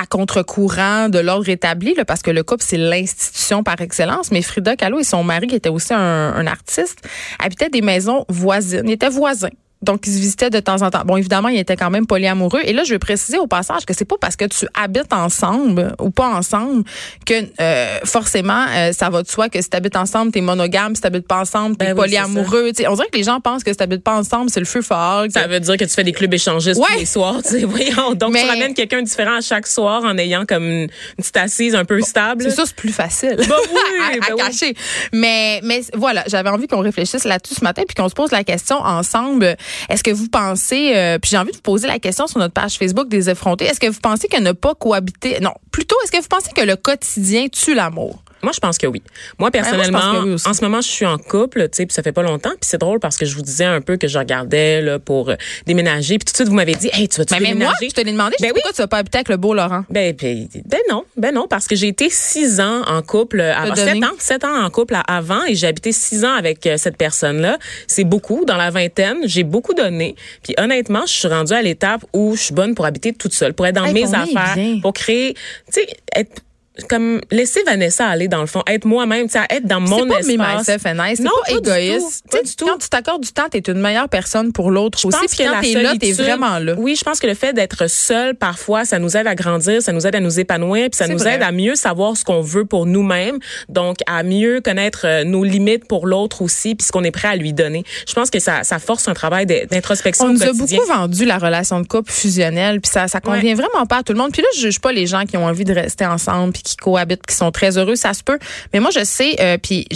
à 0.00 0.06
contre-courant 0.06 1.08
de 1.08 1.18
l'ordre 1.18 1.48
établi, 1.48 1.94
là, 1.94 2.04
parce 2.04 2.22
que 2.22 2.30
le 2.30 2.42
couple, 2.42 2.64
c'est 2.66 2.78
l'institution 2.78 3.62
par 3.62 3.80
excellence. 3.80 4.30
Mais 4.30 4.42
Frida 4.42 4.76
Kahlo 4.76 5.00
et 5.00 5.04
son 5.04 5.24
mari, 5.24 5.46
qui 5.46 5.56
était 5.56 5.68
aussi 5.68 5.92
un, 5.94 6.34
un 6.34 6.46
artiste, 6.46 7.06
habitaient 7.38 7.70
des 7.70 7.82
maisons 7.82 8.24
voisines. 8.28 8.88
Ils 8.88 8.92
étaient 8.92 9.08
voisins. 9.08 9.50
Donc, 9.82 10.06
ils 10.06 10.12
se 10.14 10.18
visitaient 10.18 10.50
de 10.50 10.60
temps 10.60 10.82
en 10.82 10.90
temps. 10.90 11.02
Bon, 11.04 11.16
évidemment, 11.16 11.48
ils 11.48 11.58
étaient 11.58 11.76
quand 11.76 11.90
même 11.90 12.06
polyamoureux. 12.06 12.60
Et 12.64 12.72
là, 12.72 12.84
je 12.84 12.90
vais 12.94 12.98
préciser 12.98 13.38
au 13.38 13.46
passage 13.46 13.84
que 13.84 13.92
c'est 13.94 14.04
pas 14.04 14.16
parce 14.20 14.36
que 14.36 14.44
tu 14.44 14.66
habites 14.74 15.12
ensemble 15.12 15.94
ou 16.00 16.10
pas 16.10 16.28
ensemble 16.28 16.84
que 17.26 17.34
euh, 17.60 17.98
forcément, 18.04 18.66
euh, 18.76 18.92
ça 18.92 19.10
va 19.10 19.22
de 19.22 19.28
soi 19.28 19.48
que 19.48 19.60
si 19.60 19.68
tu 19.68 19.76
habites 19.76 19.96
ensemble, 19.96 20.32
t'es 20.32 20.40
monogame, 20.40 20.94
si 20.94 21.02
tu 21.02 21.20
pas 21.22 21.40
ensemble, 21.40 21.76
t'es 21.76 21.86
Ben 21.86 21.90
c'est 21.90 21.96
ça. 21.96 22.02
polyamoureux. 22.02 22.72
Tu 22.72 22.86
on 22.86 22.94
dirait 22.94 23.08
que 23.12 23.16
les 23.18 23.24
gens 23.24 23.40
pensent 23.40 23.64
que 23.64 23.70
si 23.72 23.76
t'habites 23.76 24.02
pas 24.04 24.16
ensemble, 24.16 24.50
c'est 24.50 24.60
le 24.60 24.66
feu 24.66 24.82
fort. 24.82 25.24
que- 25.26 25.32
Ça 25.32 25.46
veut 25.46 25.60
dire 25.60 25.76
que 25.76 25.84
tu 25.84 25.90
fais 25.94 26.04
des 26.04 26.12
clubs 26.12 26.32
échangistes 26.32 26.80
Ouais. 26.80 26.86
tous 26.92 26.98
les 27.00 27.06
soirs, 27.06 27.40
tu 27.42 27.58
voyons. 27.64 28.14
Donc, 28.14 28.32
Mais- 28.32 28.42
tu 28.42 28.48
ramènes 28.48 28.74
quelqu'un 28.74 29.02
différent 29.02 29.36
à 29.36 29.40
chaque 29.40 29.66
soir 29.66 30.02
en 30.04 30.16
ayant 30.18 30.44
comme 30.46 30.64
une, 30.64 30.88
petite 31.16 31.36
assise 31.36 31.74
un 31.74 31.84
peu 31.84 32.00
stable. 32.02 32.44
C'est 32.44 32.50
ça, 32.50 32.64
c'est 32.66 32.76
plus 32.76 32.92
facile 32.92 33.36
Ben 33.36 33.46
oui, 33.72 33.78
à, 34.02 34.06
à 34.06 34.10
ben 34.28 34.34
oui. 34.34 34.36
cacher. 34.36 34.74
Mais, 35.12 35.60
mais 35.64 35.82
voilà, 35.94 36.24
j'avais 36.28 36.48
envie 36.50 36.66
qu'on 36.68 36.80
réfléchisse 36.80 37.24
là-dessus 37.24 37.54
ce 37.56 37.64
matin 37.64 37.82
puis 37.86 37.94
qu'on 37.94 38.08
se 38.08 38.14
pose 38.14 38.30
la 38.30 38.44
question 38.44 38.76
ensemble. 38.76 39.56
Est-ce 39.88 40.02
que 40.02 40.10
vous 40.10 40.28
pensez, 40.28 40.92
euh, 40.94 41.18
puis 41.18 41.30
j'ai 41.30 41.38
envie 41.38 41.50
de 41.50 41.56
vous 41.56 41.62
poser 41.62 41.86
la 41.86 41.98
question 41.98 42.26
sur 42.26 42.38
notre 42.38 42.54
page 42.54 42.76
Facebook 42.76 43.08
des 43.08 43.30
effrontés, 43.30 43.64
est-ce 43.64 43.80
que 43.80 43.88
vous 43.88 44.00
pensez 44.00 44.28
que 44.28 44.40
ne 44.40 44.52
pas 44.52 44.74
cohabiter, 44.74 45.40
non, 45.40 45.54
plutôt, 45.70 45.96
est-ce 46.04 46.12
que 46.12 46.20
vous 46.20 46.28
pensez 46.28 46.50
que 46.52 46.62
le 46.62 46.76
quotidien 46.76 47.48
tue 47.48 47.74
l'amour? 47.74 48.22
Moi, 48.42 48.52
je 48.52 48.60
pense 48.60 48.78
que 48.78 48.86
oui. 48.86 49.02
Moi, 49.38 49.50
personnellement, 49.50 50.20
oui 50.24 50.32
aussi. 50.32 50.48
en 50.48 50.52
ce 50.54 50.62
moment, 50.62 50.80
je 50.80 50.88
suis 50.88 51.06
en 51.06 51.16
couple, 51.18 51.62
tu 51.64 51.76
sais, 51.76 51.86
puis 51.86 51.94
ça 51.94 52.02
fait 52.02 52.12
pas 52.12 52.22
longtemps. 52.22 52.50
Puis 52.50 52.60
c'est 52.68 52.78
drôle 52.78 52.98
parce 53.00 53.16
que 53.16 53.24
je 53.24 53.34
vous 53.36 53.42
disais 53.42 53.64
un 53.64 53.80
peu 53.80 53.96
que 53.96 54.08
je 54.08 54.18
regardais 54.18 54.80
là, 54.82 54.98
pour 54.98 55.30
euh, 55.30 55.36
déménager. 55.66 56.18
Puis 56.18 56.24
tout 56.26 56.32
de 56.32 56.36
suite, 56.36 56.48
vous 56.48 56.54
m'avez 56.54 56.74
dit, 56.74 56.90
hey, 56.92 57.08
tu 57.08 57.18
vas-tu 57.18 57.34
Ben, 57.34 57.40
mais 57.40 57.48
déménager? 57.50 57.70
moi, 57.80 57.88
je 57.90 57.94
te 57.94 58.00
l'ai 58.00 58.12
demandé, 58.12 58.36
je 58.38 58.44
Ben 58.44 58.52
pourquoi 58.52 58.72
tu 58.72 58.78
vas 58.82 58.88
pas 58.88 58.98
habiter 58.98 59.18
avec 59.18 59.28
le 59.28 59.36
beau 59.36 59.54
Laurent? 59.54 59.84
Ben, 59.90 60.14
ben, 60.20 60.48
ben 60.66 60.80
non, 60.90 61.04
ben 61.16 61.32
non, 61.34 61.46
parce 61.48 61.66
que 61.68 61.76
j'ai 61.76 61.88
été 61.88 62.08
six 62.10 62.60
ans 62.60 62.82
en 62.86 63.02
couple, 63.02 63.40
euh, 63.40 63.54
avant, 63.54 63.74
sept 63.76 64.02
ans, 64.04 64.10
sept 64.18 64.44
ans 64.44 64.64
en 64.64 64.70
couple 64.70 64.96
avant, 65.06 65.44
et 65.44 65.54
j'ai 65.54 65.66
habité 65.68 65.92
six 65.92 66.24
ans 66.24 66.32
avec 66.34 66.66
euh, 66.66 66.76
cette 66.76 66.96
personne-là. 66.96 67.58
C'est 67.86 68.04
beaucoup, 68.04 68.44
dans 68.44 68.56
la 68.56 68.70
vingtaine, 68.70 69.18
j'ai 69.24 69.44
beaucoup 69.44 69.74
donné. 69.74 70.16
Puis 70.42 70.54
honnêtement, 70.58 71.02
je 71.06 71.12
suis 71.12 71.28
rendue 71.28 71.52
à 71.52 71.62
l'étape 71.62 72.04
où 72.12 72.34
je 72.36 72.42
suis 72.42 72.54
bonne 72.54 72.74
pour 72.74 72.86
habiter 72.86 73.12
toute 73.12 73.32
seule, 73.34 73.54
pour 73.54 73.66
être 73.66 73.76
dans 73.76 73.84
Hey, 73.84 73.94
mes 73.94 74.14
affaires, 74.14 74.54
bien. 74.56 74.80
pour 74.80 74.92
créer, 74.92 75.34
tu 75.34 75.80
sais, 75.80 75.86
être 76.16 76.42
comme 76.88 77.20
laisser 77.30 77.62
Vanessa 77.64 78.06
aller 78.06 78.28
dans 78.28 78.40
le 78.40 78.46
fond, 78.46 78.62
être 78.66 78.84
moi-même, 78.86 79.28
tu 79.28 79.36
être 79.36 79.66
dans 79.66 79.80
mon 79.80 80.06
pas 80.06 80.18
espace. 80.20 80.64
c'est 80.66 81.20
Non, 81.20 81.30
pas 81.46 81.52
pas 81.54 81.60
du 81.60 81.68
égoïste. 81.70 82.24
tout, 82.24 82.30
pas 82.30 82.38
Tu 82.38 82.44
du 82.44 82.56
tout. 82.56 82.66
Quand 82.66 82.78
tu 82.78 82.88
t'accordes 82.88 83.22
du 83.22 83.32
temps, 83.32 83.48
t'es 83.50 83.58
une 83.58 83.80
meilleure 83.80 84.08
personne 84.08 84.52
pour 84.52 84.70
l'autre 84.70 85.04
aussi. 85.04 85.18
Puis 85.28 85.44
quand 85.44 85.52
la 85.52 85.60
t'es 85.60 85.74
là, 85.74 85.92
t'es 85.98 86.06
solitude- 86.12 86.24
vraiment 86.24 86.58
là. 86.58 86.74
Oui, 86.78 86.96
je 86.96 87.04
pense 87.04 87.20
que 87.20 87.26
le 87.26 87.34
fait 87.34 87.52
d'être 87.52 87.88
seul, 87.90 88.34
parfois, 88.34 88.84
ça 88.84 88.98
nous 88.98 89.16
aide 89.16 89.26
à 89.26 89.34
grandir, 89.34 89.82
ça 89.82 89.92
nous 89.92 90.06
aide 90.06 90.14
à 90.16 90.20
nous 90.20 90.40
épanouir, 90.40 90.88
puis 90.90 90.96
ça 90.96 91.08
nous 91.08 91.18
vrai. 91.18 91.34
aide 91.34 91.42
à 91.42 91.52
mieux 91.52 91.74
savoir 91.74 92.16
ce 92.16 92.24
qu'on 92.24 92.40
veut 92.40 92.64
pour 92.64 92.86
nous-mêmes, 92.86 93.38
donc 93.68 93.98
à 94.06 94.22
mieux 94.22 94.60
connaître 94.62 95.02
euh, 95.04 95.24
nos 95.24 95.44
limites 95.44 95.86
pour 95.86 96.06
l'autre 96.06 96.42
aussi, 96.42 96.74
puis 96.74 96.86
ce 96.86 96.92
qu'on 96.92 97.04
est 97.04 97.10
prêt 97.10 97.28
à 97.28 97.36
lui 97.36 97.52
donner. 97.52 97.84
Je 98.08 98.14
pense 98.14 98.30
que 98.30 98.38
ça, 98.40 98.62
ça 98.64 98.78
force 98.78 99.08
un 99.08 99.14
travail 99.14 99.44
d'introspection 99.46 100.24
On 100.26 100.30
au 100.30 100.32
nous 100.32 100.42
a 100.42 100.52
beaucoup 100.52 100.86
vendu 100.88 101.24
la 101.26 101.38
relation 101.38 101.80
de 101.80 101.86
couple 101.86 102.10
fusionnelle, 102.10 102.80
puis 102.80 102.90
ça, 102.90 103.08
ça 103.08 103.20
convient 103.20 103.54
vraiment 103.54 103.86
pas 103.86 103.98
à 103.98 104.02
tout 104.02 104.12
le 104.12 104.18
monde. 104.18 104.32
Puis 104.32 104.42
là, 104.42 104.48
je 104.56 104.60
juge 104.62 104.80
pas 104.80 104.92
les 104.92 105.06
gens 105.06 105.24
qui 105.26 105.36
ont 105.36 105.44
envie 105.44 105.64
de 105.64 105.74
rester 105.74 106.06
ensemble, 106.06 106.52
qui 106.62 106.76
cohabitent, 106.76 107.26
qui 107.26 107.34
sont 107.34 107.50
très 107.50 107.76
heureux, 107.78 107.96
ça 107.96 108.14
se 108.14 108.22
peut. 108.22 108.38
Mais 108.72 108.80
moi, 108.80 108.90
je 108.94 109.04
sais, 109.04 109.36
euh, 109.40 109.58
puis 109.62 109.86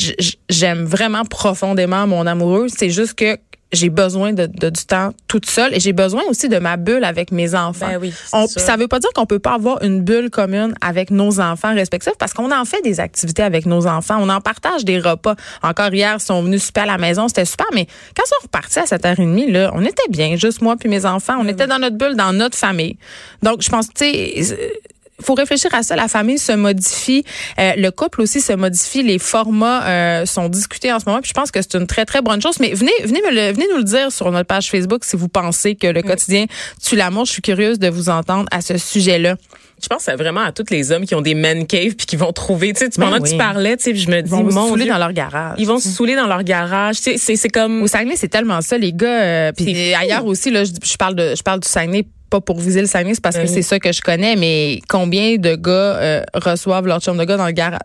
j'aime 0.49 0.85
vraiment 0.85 1.25
profondément 1.25 2.07
mon 2.07 2.27
amoureux. 2.27 2.67
C'est 2.69 2.91
juste 2.91 3.15
que 3.15 3.39
j'ai 3.73 3.89
besoin 3.91 4.33
de, 4.33 4.47
de- 4.47 4.71
du 4.71 4.85
temps 4.85 5.11
toute 5.27 5.45
seule 5.51 5.75
et 5.75 5.81
j'ai 5.81 5.93
besoin 5.93 6.23
aussi 6.29 6.49
de 6.49 6.57
ma 6.59 6.77
bulle 6.77 7.03
avec 7.03 7.33
mes 7.33 7.57
enfants. 7.57 7.89
Ben 7.91 7.99
oui, 8.01 8.15
On- 8.33 8.47
ça 8.47 8.77
veut 8.77 8.87
pas 8.87 9.01
dire 9.01 9.11
qu'on 9.13 9.27
peut 9.27 9.41
pas 9.41 9.55
avoir 9.55 9.83
une 9.83 10.03
bulle 10.03 10.31
commune 10.31 10.73
avec 10.81 11.11
nos 11.11 11.41
enfants 11.41 11.75
respectifs 11.75 12.13
parce 12.17 12.33
qu'on 12.33 12.53
en 12.53 12.65
fait 12.65 12.81
des 12.83 13.01
activités 13.01 13.43
avec 13.43 13.67
nos 13.67 13.89
enfants, 13.89 14.19
on 14.21 14.29
en 14.29 14.41
partage 14.41 14.85
des 14.85 15.01
repas. 15.01 15.35
Encore 15.65 15.93
hier, 15.93 16.17
ils 16.21 16.23
sont 16.25 16.43
venus 16.45 16.65
super 16.65 16.85
à 16.85 16.87
la 16.87 16.97
maison, 16.99 17.27
c'était 17.27 17.45
super, 17.45 17.67
mais 17.75 17.87
quand 18.17 18.23
ils 18.25 18.29
sont 18.29 18.43
repartis 18.45 18.79
à 18.79 18.85
7h30, 18.85 19.51
là, 19.51 19.73
on 19.75 19.85
était 19.85 20.09
bien, 20.11 20.37
juste 20.37 20.63
moi 20.63 20.77
puis 20.79 20.89
mes 20.89 21.05
enfants, 21.05 21.37
on 21.41 21.49
était 21.49 21.67
dans 21.67 21.81
notre 21.81 21.97
bulle, 21.97 22.15
dans 22.15 22.33
notre 22.33 22.57
famille. 22.57 22.97
Donc, 23.43 23.63
je 23.63 23.69
pense, 23.69 23.89
tu 23.89 24.05
sais, 24.05 24.75
faut 25.23 25.35
réfléchir 25.35 25.75
à 25.75 25.83
ça. 25.83 25.97
La 25.97 26.09
famille 26.09 26.39
se 26.39 26.53
modifie, 26.53 27.25
euh, 27.59 27.73
le 27.77 27.91
couple 27.91 28.21
aussi 28.23 28.41
se 28.41 28.53
modifie, 28.53 29.03
les 29.03 29.19
formats 29.19 29.87
euh, 29.87 30.27
sont 30.27 30.49
discutés 30.49 30.93
en 30.93 31.01
ce 31.01 31.05
moment. 31.07 31.21
Puis 31.21 31.31
je 31.31 31.35
pense 31.35 31.51
que 31.51 31.61
c'est 31.63 31.75
une 31.77 31.87
très 31.87 32.05
très 32.05 32.23
bonne 32.23 32.41
chose. 32.43 32.59
Mais 32.61 32.73
venez, 32.75 32.93
venez 33.05 33.21
me 33.23 33.31
le, 33.35 33.53
venez 33.53 33.67
nous 33.71 33.79
le 33.79 33.85
dire 33.85 34.13
sur 34.13 34.31
notre 34.31 34.47
page 34.47 34.71
Facebook 34.71 35.05
si 35.05 35.17
vous 35.17 35.29
pensez 35.29 35.75
que 35.75 35.87
le 35.87 36.03
quotidien 36.03 36.47
tue 36.83 36.97
l'amour. 36.97 37.25
Je 37.25 37.33
suis 37.33 37.43
curieuse 37.43 37.79
de 37.79 37.89
vous 37.89 38.09
entendre 38.09 38.47
à 38.51 38.61
ce 38.61 38.77
sujet-là. 38.79 39.37
Je 39.83 39.89
pense 39.89 40.09
vraiment 40.09 40.41
à 40.41 40.53
tous 40.53 40.65
les 40.71 40.91
hommes 40.91 41.05
qui 41.05 41.15
ont 41.15 41.21
des 41.21 41.35
man 41.35 41.67
caves 41.67 41.97
puis 41.97 42.07
qui 42.07 42.17
vont 42.17 42.33
trouver, 42.33 42.73
tu 42.73 42.79
sais, 42.87 42.89
pendant 42.97 43.19
Ben 43.19 43.23
que 43.23 43.29
tu 43.29 43.37
parlais, 43.37 43.77
tu 43.77 43.85
sais, 43.85 43.95
je 43.95 44.09
me 44.09 44.19
Ils 44.19 44.23
dis, 44.23 44.31
vont 44.31 44.49
se 44.49 44.55
saouler 44.55 44.87
dans 44.87 44.97
leur 44.97 45.13
garage. 45.13 45.57
ils 45.59 45.67
vont 45.67 45.79
se 45.79 45.91
saouler 45.91 46.17
dans 46.17 46.27
leur 46.27 46.43
garage, 46.45 46.97
tu 46.97 47.03
sais, 47.03 47.19
c'est 47.19 47.37
c'est 47.37 47.51
comme 47.51 47.83
Au 47.83 47.87
Saguenay, 47.87 48.17
c'est 48.17 48.29
tellement 48.29 48.63
ça, 48.63 48.79
les 48.79 48.95
gars. 48.95 49.07
euh, 49.23 49.53
puis 49.53 49.93
ailleurs 49.93 50.25
aussi, 50.25 50.51
là, 50.51 50.65
je, 50.65 50.71
je 50.83 50.97
parle 50.97 51.15
de, 51.15 51.35
je 51.37 51.43
parle 51.43 51.61
du 51.61 51.69
Saguenay 51.69 52.07
pas 52.29 52.41
pour 52.41 52.59
viser 52.59 52.81
le 52.81 52.87
Saguenay, 52.87 53.15
c'est 53.15 53.23
parce 53.23 53.37
que 53.37 53.43
Oui. 53.43 53.49
c'est 53.49 53.63
ça 53.63 53.79
que 53.79 53.93
je 53.93 54.01
connais, 54.01 54.35
mais 54.37 54.81
combien 54.89 55.37
de 55.37 55.55
gars 55.55 55.71
euh, 55.73 56.23
reçoivent 56.35 56.87
leur 56.87 57.01
chum 57.01 57.17
de 57.17 57.25
gars 57.25 57.37
dans 57.37 57.47
le 57.47 57.53
garage? 57.53 57.79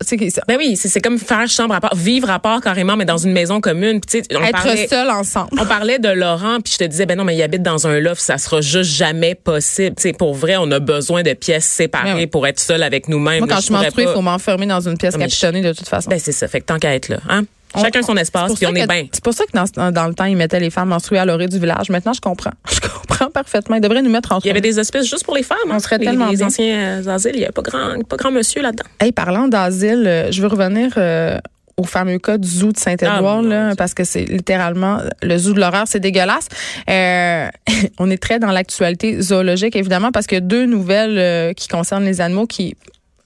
Ben 0.47 0.57
oui, 0.57 0.75
c'est 0.75 0.99
comme 1.01 1.17
faire 1.19 1.47
chambre 1.47 1.75
à 1.75 1.79
part, 1.81 1.95
vivre 1.95 2.29
à 2.29 2.39
part 2.39 2.59
carrément, 2.61 2.95
mais 2.97 3.05
dans 3.05 3.17
une 3.17 3.31
maison 3.33 3.61
commune. 3.61 3.99
Puis, 4.01 4.21
on 4.33 4.41
être 4.43 4.51
parlait, 4.51 4.87
seul 4.87 5.09
ensemble. 5.09 5.49
on 5.59 5.65
parlait 5.65 5.99
de 5.99 6.09
Laurent, 6.09 6.57
puis 6.63 6.73
je 6.73 6.77
te 6.79 6.83
disais, 6.85 7.05
ben 7.05 7.17
non, 7.17 7.23
mais 7.23 7.35
il 7.35 7.41
habite 7.43 7.61
dans 7.63 7.85
un 7.87 7.99
loft, 7.99 8.21
ça 8.21 8.37
sera 8.37 8.61
juste 8.61 8.91
jamais 8.91 9.35
possible. 9.35 9.95
Tu 9.95 10.03
sais, 10.03 10.13
pour 10.13 10.33
vrai, 10.33 10.55
on 10.57 10.69
a 10.71 10.79
besoin 10.79 11.23
de 11.23 11.33
pièces 11.33 11.65
séparées 11.65 12.13
Ben 12.13 12.15
oui. 12.17 12.27
pour 12.27 12.47
être 12.47 12.59
seul 12.59 12.83
avec 12.83 13.07
nous-mêmes. 13.09 13.39
Moi, 13.39 13.47
quand 13.47 13.57
je 13.57 13.61
suis 13.61 13.71
pourrais 13.71 13.83
menstruée, 13.85 14.05
il 14.05 14.13
faut 14.13 14.21
m'enfermer 14.21 14.65
dans 14.65 14.81
une 14.87 14.97
pièce 14.97 15.13
je- 15.13 15.19
capitonnée 15.19 15.61
de 15.61 15.73
toute 15.73 15.87
façon. 15.87 16.09
Ben 16.09 16.19
c'est 16.19 16.31
ça, 16.31 16.47
fait 16.47 16.61
que 16.61 16.65
tant 16.65 16.79
qu'à 16.79 16.95
être 16.95 17.09
là, 17.09 17.17
hein? 17.29 17.43
Chacun 17.79 18.01
son 18.01 18.17
espace, 18.17 18.53
puis 18.53 18.65
on 18.65 18.75
est 18.75 18.87
bien. 18.87 19.07
C'est 19.11 19.23
pour 19.23 19.33
ça 19.33 19.45
que 19.45 19.51
dans, 19.53 19.91
dans 19.91 20.07
le 20.07 20.13
temps, 20.13 20.25
ils 20.25 20.35
mettaient 20.35 20.59
les 20.59 20.69
femmes 20.69 20.89
menstruées 20.89 21.19
à 21.19 21.25
l'orée 21.25 21.47
du 21.47 21.59
village. 21.59 21.89
Maintenant, 21.89 22.13
je 22.13 22.21
comprends. 22.21 22.51
Je 22.71 22.79
comprends 22.79 23.29
parfaitement. 23.29 23.75
Ils 23.75 23.81
devraient 23.81 24.01
nous 24.01 24.09
mettre 24.09 24.31
en 24.31 24.39
Il 24.39 24.47
y 24.47 24.49
avait 24.49 24.61
des 24.61 24.79
hospices 24.79 25.09
juste 25.09 25.23
pour 25.23 25.35
les 25.35 25.43
femmes. 25.43 25.57
On 25.67 25.71
hein. 25.71 25.79
serait 25.79 25.97
les, 25.97 26.05
tellement 26.05 26.29
les 26.29 26.37
bien. 26.37 26.47
anciens 26.47 27.01
euh, 27.05 27.07
asiles, 27.07 27.33
il 27.35 27.41
y 27.41 27.45
a 27.45 27.51
pas 27.51 27.61
grand, 27.61 28.03
pas 28.07 28.17
grand 28.17 28.31
monsieur 28.31 28.61
là-dedans. 28.61 28.83
Hey, 28.99 29.11
parlant 29.11 29.47
d'asile, 29.47 30.05
euh, 30.07 30.31
je 30.31 30.41
veux 30.41 30.47
revenir 30.47 30.93
euh, 30.97 31.37
au 31.81 31.83
fameux 31.83 32.19
cas 32.19 32.37
du 32.37 32.47
zoo 32.47 32.71
de 32.71 32.77
Saint-Édouard, 32.77 33.43
Ah, 33.51 33.75
parce 33.77 33.93
que 33.93 34.03
c'est 34.03 34.25
littéralement 34.25 34.99
le 35.21 35.37
zoo 35.37 35.53
de 35.53 35.59
l'horreur, 35.59 35.85
c'est 35.87 35.99
dégueulasse. 35.99 36.47
Euh, 36.89 37.47
on 37.99 38.09
est 38.09 38.21
très 38.21 38.39
dans 38.39 38.51
l'actualité 38.51 39.21
zoologique, 39.21 39.75
évidemment, 39.75 40.11
parce 40.11 40.27
que 40.27 40.39
deux 40.39 40.65
nouvelles 40.65 41.17
euh, 41.17 41.53
qui 41.53 41.67
concernent 41.67 42.05
les 42.05 42.21
animaux 42.21 42.47
qui 42.47 42.75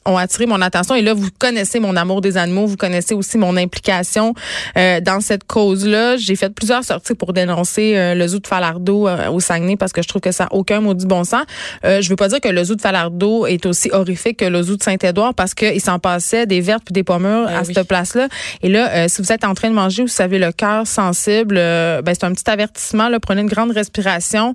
ont 0.06 0.18
attiré 0.18 0.46
mon 0.46 0.62
attention. 0.62 0.96
Et 0.96 1.02
là, 1.02 1.14
vous 1.14 1.30
connaissez 1.38 1.80
mon 1.80 1.96
amour 1.96 2.22
des 2.22 2.38
animaux, 2.38 2.66
vous 2.66 2.78
connaissez 2.78 3.14
aussi 3.14 3.38
mon 3.38 3.58
implication 3.58 4.34
euh, 4.78 5.02
dans 5.02 5.20
cette 5.22 5.46
cause-là. 5.46 6.18
J'ai 6.18 6.36
fait 6.36 6.50
plusieurs 6.50 6.84
sorties 6.84 7.16
pour 7.16 7.34
dénoncer 7.34 7.98
euh, 7.98 8.16
le 8.16 8.28
zoo 8.28 8.40
de 8.40 8.48
Falardeau 8.48 9.08
euh, 9.08 9.30
au 9.30 9.40
Saguenay 9.40 9.76
parce 9.78 9.94
que 9.94 10.02
je 10.02 10.08
trouve 10.08 10.22
que 10.22 10.32
ça 10.32 10.46
n'a 10.46 10.54
aucun 10.54 10.82
maudit 10.82 11.06
bon 11.06 11.24
sens. 11.24 11.44
Euh, 11.84 12.02
je 12.02 12.10
veux 12.10 12.16
pas 12.16 12.28
dire 12.28 12.40
que 12.40 12.50
le 12.50 12.64
zoo 12.64 12.76
de 12.76 12.82
Falardeau 12.82 13.46
est 13.48 13.66
aussi 13.66 13.90
horrifique 13.92 14.38
que 14.38 14.46
le 14.46 14.62
zoo 14.62 14.76
de 14.76 14.84
Saint-Édouard 14.84 15.34
parce 15.34 15.54
qu'il 15.54 15.82
s'en 15.82 16.00
passait 16.00 16.46
des 16.46 16.62
vertes 16.62 16.84
puis 16.86 16.94
des 16.94 17.04
pommures 17.04 17.46
Ben 17.48 17.58
à 17.58 17.62
oui. 17.64 17.74
cette 17.74 17.88
place-là. 17.88 18.28
Et 18.62 18.70
là, 18.70 18.90
euh, 18.92 19.06
si 19.08 19.22
vous 19.22 19.32
êtes 19.32 19.44
en 19.44 19.54
train 19.54 19.70
de 19.70 19.76
manger 19.76 20.04
ou 20.04 20.08
si 20.08 20.18
vous 20.18 20.22
avez 20.24 20.40
le 20.40 20.52
cœur 20.52 20.86
sensible, 20.88 21.56
euh, 21.58 22.02
ben, 22.02 22.14
c'est 22.14 22.26
un 22.26 22.32
petit 22.34 22.50
avertissement. 22.50 23.10
Là, 23.10 23.20
prenez 23.20 23.42
une 23.42 23.48
grande 23.48 23.72
respiration 23.72 24.54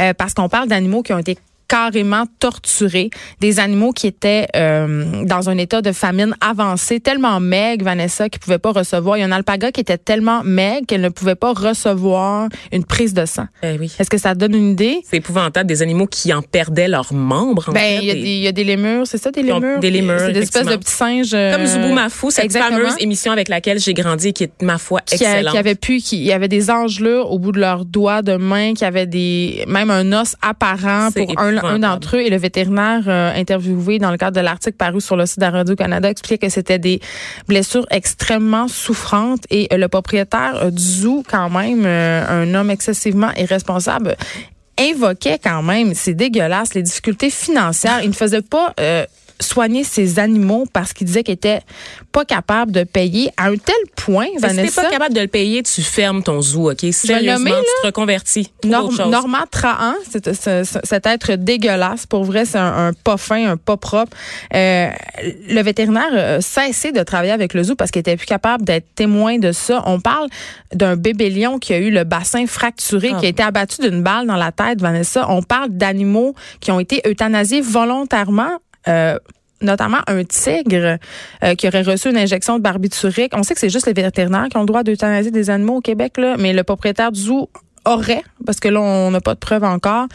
euh, 0.00 0.14
parce 0.14 0.34
qu'on 0.34 0.48
parle 0.48 0.68
d'animaux 0.68 1.02
qui 1.02 1.12
ont 1.12 1.18
été 1.18 1.36
carrément 1.68 2.24
torturés, 2.38 3.10
des 3.40 3.58
animaux 3.60 3.92
qui 3.92 4.06
étaient 4.06 4.46
euh, 4.56 5.24
dans 5.24 5.50
un 5.50 5.58
état 5.58 5.82
de 5.82 5.92
famine 5.92 6.34
avancé, 6.40 7.00
tellement 7.00 7.40
maigre, 7.40 7.84
Vanessa, 7.84 8.28
qu'ils 8.28 8.40
pouvaient 8.40 8.58
pas 8.58 8.72
recevoir. 8.72 9.16
Il 9.16 9.20
y 9.20 9.22
a 9.22 9.26
un 9.26 9.32
alpaga 9.32 9.72
qui 9.72 9.80
était 9.80 9.98
tellement 9.98 10.42
maigre 10.44 10.86
qu'elle 10.86 11.00
ne 11.00 11.08
pouvait 11.08 11.34
pas 11.34 11.52
recevoir 11.52 12.48
une 12.72 12.84
prise 12.84 13.14
de 13.14 13.24
sang. 13.26 13.46
Ben 13.62 13.76
oui. 13.80 13.92
Est-ce 13.98 14.10
que 14.10 14.18
ça 14.18 14.34
donne 14.34 14.54
une 14.54 14.70
idée? 14.72 15.00
C'est 15.04 15.16
épouvantable, 15.18 15.66
des 15.66 15.82
animaux 15.82 16.06
qui 16.06 16.32
en 16.32 16.42
perdaient 16.42 16.88
leurs 16.88 17.12
membres. 17.12 17.68
en 17.68 17.72
Ben, 17.72 18.00
il 18.02 18.26
y, 18.26 18.40
y 18.40 18.46
a 18.48 18.52
des 18.52 18.64
lémurs, 18.64 19.06
c'est 19.06 19.18
ça, 19.18 19.30
des 19.30 19.42
lémurs? 19.42 19.80
des 19.80 19.90
lémurs, 19.90 20.20
C'est 20.20 20.32
des 20.32 20.42
espèces 20.42 20.66
de 20.66 20.76
petits 20.76 20.92
singes. 20.92 21.34
euh, 21.34 21.52
Comme 21.56 21.66
Zoubou 21.66 21.92
Mafou, 21.94 22.30
cette 22.30 22.44
exactement. 22.44 22.78
fameuse 22.78 22.94
émission 23.00 23.32
avec 23.32 23.48
laquelle 23.48 23.78
j'ai 23.78 23.94
grandi 23.94 24.28
et 24.28 24.32
qui 24.32 24.44
est, 24.44 24.62
ma 24.62 24.78
foi, 24.78 25.00
qui, 25.00 25.14
a- 25.14 25.16
excellente. 25.16 25.52
qui 25.52 25.58
avait 25.58 25.74
pu, 25.74 25.98
qui 25.98 26.16
il 26.18 26.24
y 26.26 26.32
avait 26.32 26.48
des 26.48 26.70
engelures 26.70 27.30
au 27.32 27.38
bout 27.38 27.52
de 27.52 27.60
leurs 27.60 27.84
doigts 27.84 28.22
de 28.22 28.36
main, 28.36 28.74
qui 28.74 28.84
avait 28.84 29.06
des 29.06 29.64
même 29.68 29.90
un 29.90 30.12
os 30.12 30.36
apparent 30.42 31.10
pour 31.12 31.38
un, 31.40 31.55
un 31.64 31.78
d'entre 31.78 32.16
eux. 32.16 32.20
Et 32.20 32.30
le 32.30 32.36
vétérinaire 32.36 33.04
euh, 33.06 33.32
interviewé 33.34 33.98
dans 33.98 34.10
le 34.10 34.16
cadre 34.16 34.36
de 34.36 34.42
l'article 34.42 34.76
paru 34.76 35.00
sur 35.00 35.16
le 35.16 35.26
site 35.26 35.40
de 35.40 35.46
Radio 35.46 35.76
Canada 35.76 36.08
expliquait 36.08 36.46
que 36.46 36.52
c'était 36.52 36.78
des 36.78 37.00
blessures 37.48 37.86
extrêmement 37.90 38.68
souffrantes. 38.68 39.44
Et 39.50 39.68
euh, 39.72 39.76
le 39.76 39.88
propriétaire 39.88 40.56
euh, 40.56 40.70
du 40.70 40.82
zoo, 40.82 41.22
quand 41.28 41.50
même, 41.50 41.86
un 41.86 42.54
homme 42.54 42.70
excessivement 42.70 43.30
irresponsable, 43.36 44.16
invoquait 44.78 45.38
quand 45.42 45.62
même, 45.62 45.94
c'est 45.94 46.14
dégueulasse, 46.14 46.74
les 46.74 46.82
difficultés 46.82 47.30
financières. 47.30 48.00
Il 48.02 48.10
ne 48.10 48.14
faisait 48.14 48.42
pas 48.42 48.74
soigner 49.40 49.84
ses 49.84 50.18
animaux 50.18 50.64
parce 50.72 50.92
qu'il 50.92 51.06
disait 51.06 51.22
qu'il 51.22 51.34
était 51.34 51.60
pas 52.12 52.24
capable 52.24 52.72
de 52.72 52.84
payer 52.84 53.30
à 53.36 53.46
un 53.48 53.56
tel 53.56 53.74
point, 53.96 54.26
Mais 54.26 54.36
Si 54.36 54.40
t'es 54.40 54.46
Vanessa. 54.62 54.82
pas 54.82 54.90
capable 54.90 55.14
de 55.14 55.20
le 55.20 55.26
payer, 55.26 55.62
tu 55.62 55.82
fermes 55.82 56.22
ton 56.22 56.40
zoo, 56.40 56.70
OK? 56.70 56.84
Sérieusement, 56.92 57.38
nommer, 57.50 57.50
tu 57.50 57.82
te 57.82 57.86
reconvertis. 57.86 58.50
Norm-. 58.64 58.94
Normand 59.10 59.44
Trahan, 59.50 59.94
c'est- 60.10 60.32
c'est- 60.34 60.64
c'est- 60.64 60.80
cet 60.86 61.06
être 61.06 61.32
dégueulasse, 61.34 62.06
pour 62.06 62.24
vrai, 62.24 62.44
c'est 62.46 62.58
un, 62.58 62.88
un 62.88 62.92
pas 62.92 63.16
fin, 63.16 63.50
un 63.50 63.56
pas 63.56 63.76
propre. 63.76 64.16
Euh, 64.54 64.88
le 65.48 65.60
vétérinaire 65.62 66.38
a 66.38 66.40
cessé 66.40 66.92
de 66.92 67.02
travailler 67.02 67.32
avec 67.32 67.52
le 67.54 67.62
zoo 67.62 67.74
parce 67.74 67.90
qu'il 67.90 68.00
était 68.00 68.16
plus 68.16 68.26
capable 68.26 68.64
d'être 68.64 68.86
témoin 68.94 69.38
de 69.38 69.52
ça. 69.52 69.82
On 69.86 70.00
parle 70.00 70.28
d'un 70.74 70.96
bébé 70.96 71.30
lion 71.30 71.58
qui 71.58 71.74
a 71.74 71.78
eu 71.78 71.90
le 71.90 72.04
bassin 72.04 72.46
fracturé, 72.46 73.10
Ah. 73.14 73.18
qui 73.20 73.26
a 73.26 73.28
été 73.28 73.42
abattu 73.42 73.82
d'une 73.82 74.02
balle 74.02 74.26
dans 74.26 74.36
la 74.36 74.52
tête, 74.52 74.80
Vanessa. 74.80 75.26
On 75.30 75.42
parle 75.42 75.70
d'animaux 75.70 76.34
qui 76.60 76.70
ont 76.72 76.80
été 76.80 77.02
euthanasiés 77.06 77.60
volontairement. 77.60 78.58
Euh, 78.88 79.18
notamment 79.62 79.98
un 80.06 80.24
tigre 80.24 80.98
euh, 81.42 81.54
qui 81.54 81.66
aurait 81.66 81.82
reçu 81.82 82.10
une 82.10 82.18
injection 82.18 82.58
de 82.58 82.62
barbiturique. 82.62 83.32
On 83.34 83.42
sait 83.42 83.54
que 83.54 83.60
c'est 83.60 83.70
juste 83.70 83.86
les 83.86 83.92
vétérinaires 83.92 84.48
qui 84.50 84.56
ont 84.56 84.60
le 84.60 84.66
droit 84.66 84.82
d'euthanasier 84.82 85.30
des 85.30 85.50
animaux 85.50 85.76
au 85.76 85.80
Québec, 85.80 86.18
là, 86.18 86.36
mais 86.38 86.52
le 86.52 86.62
propriétaire 86.62 87.10
du 87.10 87.20
zoo 87.20 87.48
aurait, 87.86 88.22
parce 88.44 88.60
que 88.60 88.68
là, 88.68 88.80
on 88.80 89.10
n'a 89.10 89.20
pas 89.20 89.34
de 89.34 89.38
preuve 89.38 89.64
encore, 89.64 90.06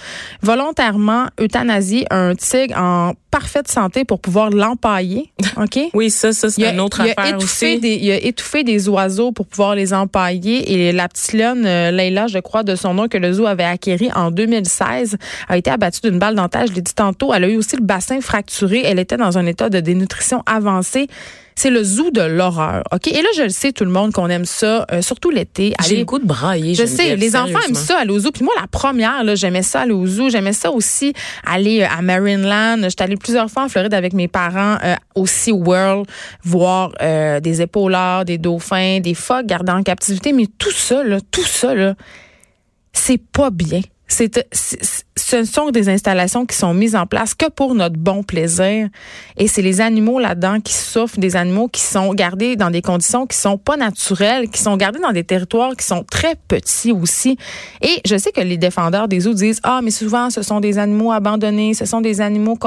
volontairement 0.42 1.28
euthanasié 1.40 2.06
un 2.12 2.36
tigre 2.36 2.78
en 2.78 3.14
parfaite 3.32 3.70
santé 3.70 4.04
pour 4.04 4.20
pouvoir 4.20 4.50
l'empailler. 4.50 5.32
OK? 5.58 5.80
Oui, 5.94 6.10
ça, 6.10 6.34
ça, 6.34 6.50
c'est 6.50 6.70
une 6.70 6.80
autre 6.82 7.02
il 7.04 7.10
a 7.10 7.12
affaire 7.12 7.36
étouffé 7.36 7.74
aussi. 7.74 7.80
Des, 7.80 7.96
il 7.96 8.12
a 8.12 8.24
étouffé 8.24 8.64
des 8.64 8.90
oiseaux 8.90 9.32
pour 9.32 9.48
pouvoir 9.48 9.74
les 9.74 9.94
empailler. 9.94 10.72
Et 10.72 10.92
la 10.92 11.08
petite 11.08 11.34
lionne, 11.34 11.66
euh, 11.66 11.92
Leila, 11.92 12.28
je 12.28 12.40
crois, 12.40 12.64
de 12.64 12.76
son 12.76 12.94
nom, 12.94 13.08
que 13.08 13.18
le 13.18 13.32
zoo 13.34 13.46
avait 13.46 13.64
acquéri 13.64 14.10
en 14.14 14.32
2016, 14.32 15.18
a 15.48 15.58
été 15.58 15.72
abattue 15.72 16.02
d'une 16.02 16.20
balle 16.20 16.36
dentaire. 16.36 16.68
Je 16.68 16.74
l'ai 16.74 16.82
dit 16.82 16.94
tantôt. 16.94 17.34
Elle 17.34 17.46
a 17.46 17.48
eu 17.48 17.58
aussi 17.58 17.78
le 17.78 17.84
bassin 17.84 18.20
fracturé. 18.22 18.82
Elle 18.84 19.00
était 19.00 19.18
dans 19.18 19.38
un 19.38 19.46
état 19.46 19.70
de 19.70 19.80
dénutrition 19.80 20.44
avancée. 20.46 21.08
C'est 21.56 21.70
le 21.70 21.84
zoo 21.84 22.12
de 22.12 22.22
l'horreur. 22.22 22.84
OK? 22.92 23.08
Et 23.08 23.22
là, 23.22 23.30
je 23.36 23.44
le 23.44 23.50
sais, 23.50 23.72
tout 23.72 23.84
le 23.84 23.92
monde, 23.92 24.14
qu'on 24.14 24.30
aime 24.30 24.46
ça, 24.46 24.86
euh, 24.92 25.02
surtout 25.02 25.30
l'été. 25.30 25.74
J'ai 25.88 25.98
le 25.98 26.06
goût 26.06 26.20
de 26.20 26.26
brailler. 26.26 26.76
je 26.76 26.86
sais, 26.86 27.16
les 27.16 27.36
enfants 27.36 27.60
aiment 27.68 27.76
ça 27.76 28.00
aller 28.00 28.12
au 28.12 28.20
zoo. 28.20 28.32
Puis 28.32 28.44
moi, 28.44 28.54
la 28.60 28.68
première, 28.68 29.24
là, 29.24 29.36
j'aimais 29.36 29.64
ça 29.64 29.82
aller 29.82 29.92
au 29.92 30.06
zoo. 30.08 30.30
J'aimais 30.30 30.54
ça 30.54 30.72
aussi 30.72 31.14
aller 31.46 31.82
euh, 31.82 31.88
à 31.98 32.02
Marineland. 32.02 32.78
J'étais 32.84 33.04
allée 33.04 33.18
plusieurs 33.18 33.50
fois 33.50 33.66
en 33.66 33.70
Floride 33.70 33.94
avec 33.94 34.14
mes 34.14 34.28
parents 34.28 34.78
euh, 34.84 34.96
au 35.16 35.26
SeaWorld, 35.26 36.08
voir 36.44 36.92
euh, 37.02 37.40
des 37.40 37.62
épaulards, 37.62 38.26
des 38.26 38.38
dauphins, 38.38 39.00
des 39.00 39.14
phoques 39.14 39.46
gardés 39.46 39.72
en 39.72 39.84
captivité. 39.84 40.34
Mais 40.34 40.48
tout 40.58 40.72
ça, 40.72 41.04
là, 41.04 41.20
tout 41.32 41.46
ça, 41.46 41.74
là, 41.76 41.96
c'est 42.94 43.22
pas 43.22 43.50
bien. 43.50 43.82
C'est, 44.12 44.46
ce 45.18 45.46
sont 45.46 45.70
des 45.72 45.88
installations 45.88 46.46
qui 46.46 46.56
sont 46.58 46.74
mises 46.74 46.96
en 46.96 47.06
place 47.06 47.34
que 47.34 47.50
pour 47.50 47.76
notre 47.76 47.96
bon 47.98 48.24
plaisir. 48.24 48.90
Et 49.38 49.48
c'est 49.48 49.62
les 49.62 49.80
animaux 49.80 50.20
là-dedans 50.20 50.60
qui 50.60 50.74
souffrent, 50.74 51.18
des 51.20 51.36
animaux 51.38 51.68
qui 51.70 51.82
sont 51.82 52.14
gardés 52.14 52.56
dans 52.58 52.70
des 52.70 52.82
conditions 52.82 53.26
qui 53.26 53.38
sont 53.38 53.58
pas 53.58 53.78
naturelles, 53.78 54.50
qui 54.50 54.62
sont 54.62 54.76
gardés 54.76 55.00
dans 55.00 55.12
des 55.14 55.24
territoires 55.24 55.76
qui 55.78 55.86
sont 55.86 56.04
très 56.04 56.36
petits 56.48 56.92
aussi. 56.92 57.38
Et 57.82 58.02
je 58.06 58.18
sais 58.18 58.32
que 58.32 58.42
les 58.42 58.58
défendeurs 58.58 59.08
des 59.08 59.22
zoos 59.22 59.34
disent, 59.34 59.62
ah, 59.64 59.80
mais 59.82 59.92
souvent, 59.92 60.30
ce 60.30 60.42
sont 60.42 60.60
des 60.60 60.78
animaux 60.78 61.12
abandonnés, 61.14 61.74
ce 61.74 61.86
sont 61.86 62.02
des 62.02 62.20
animaux 62.20 62.58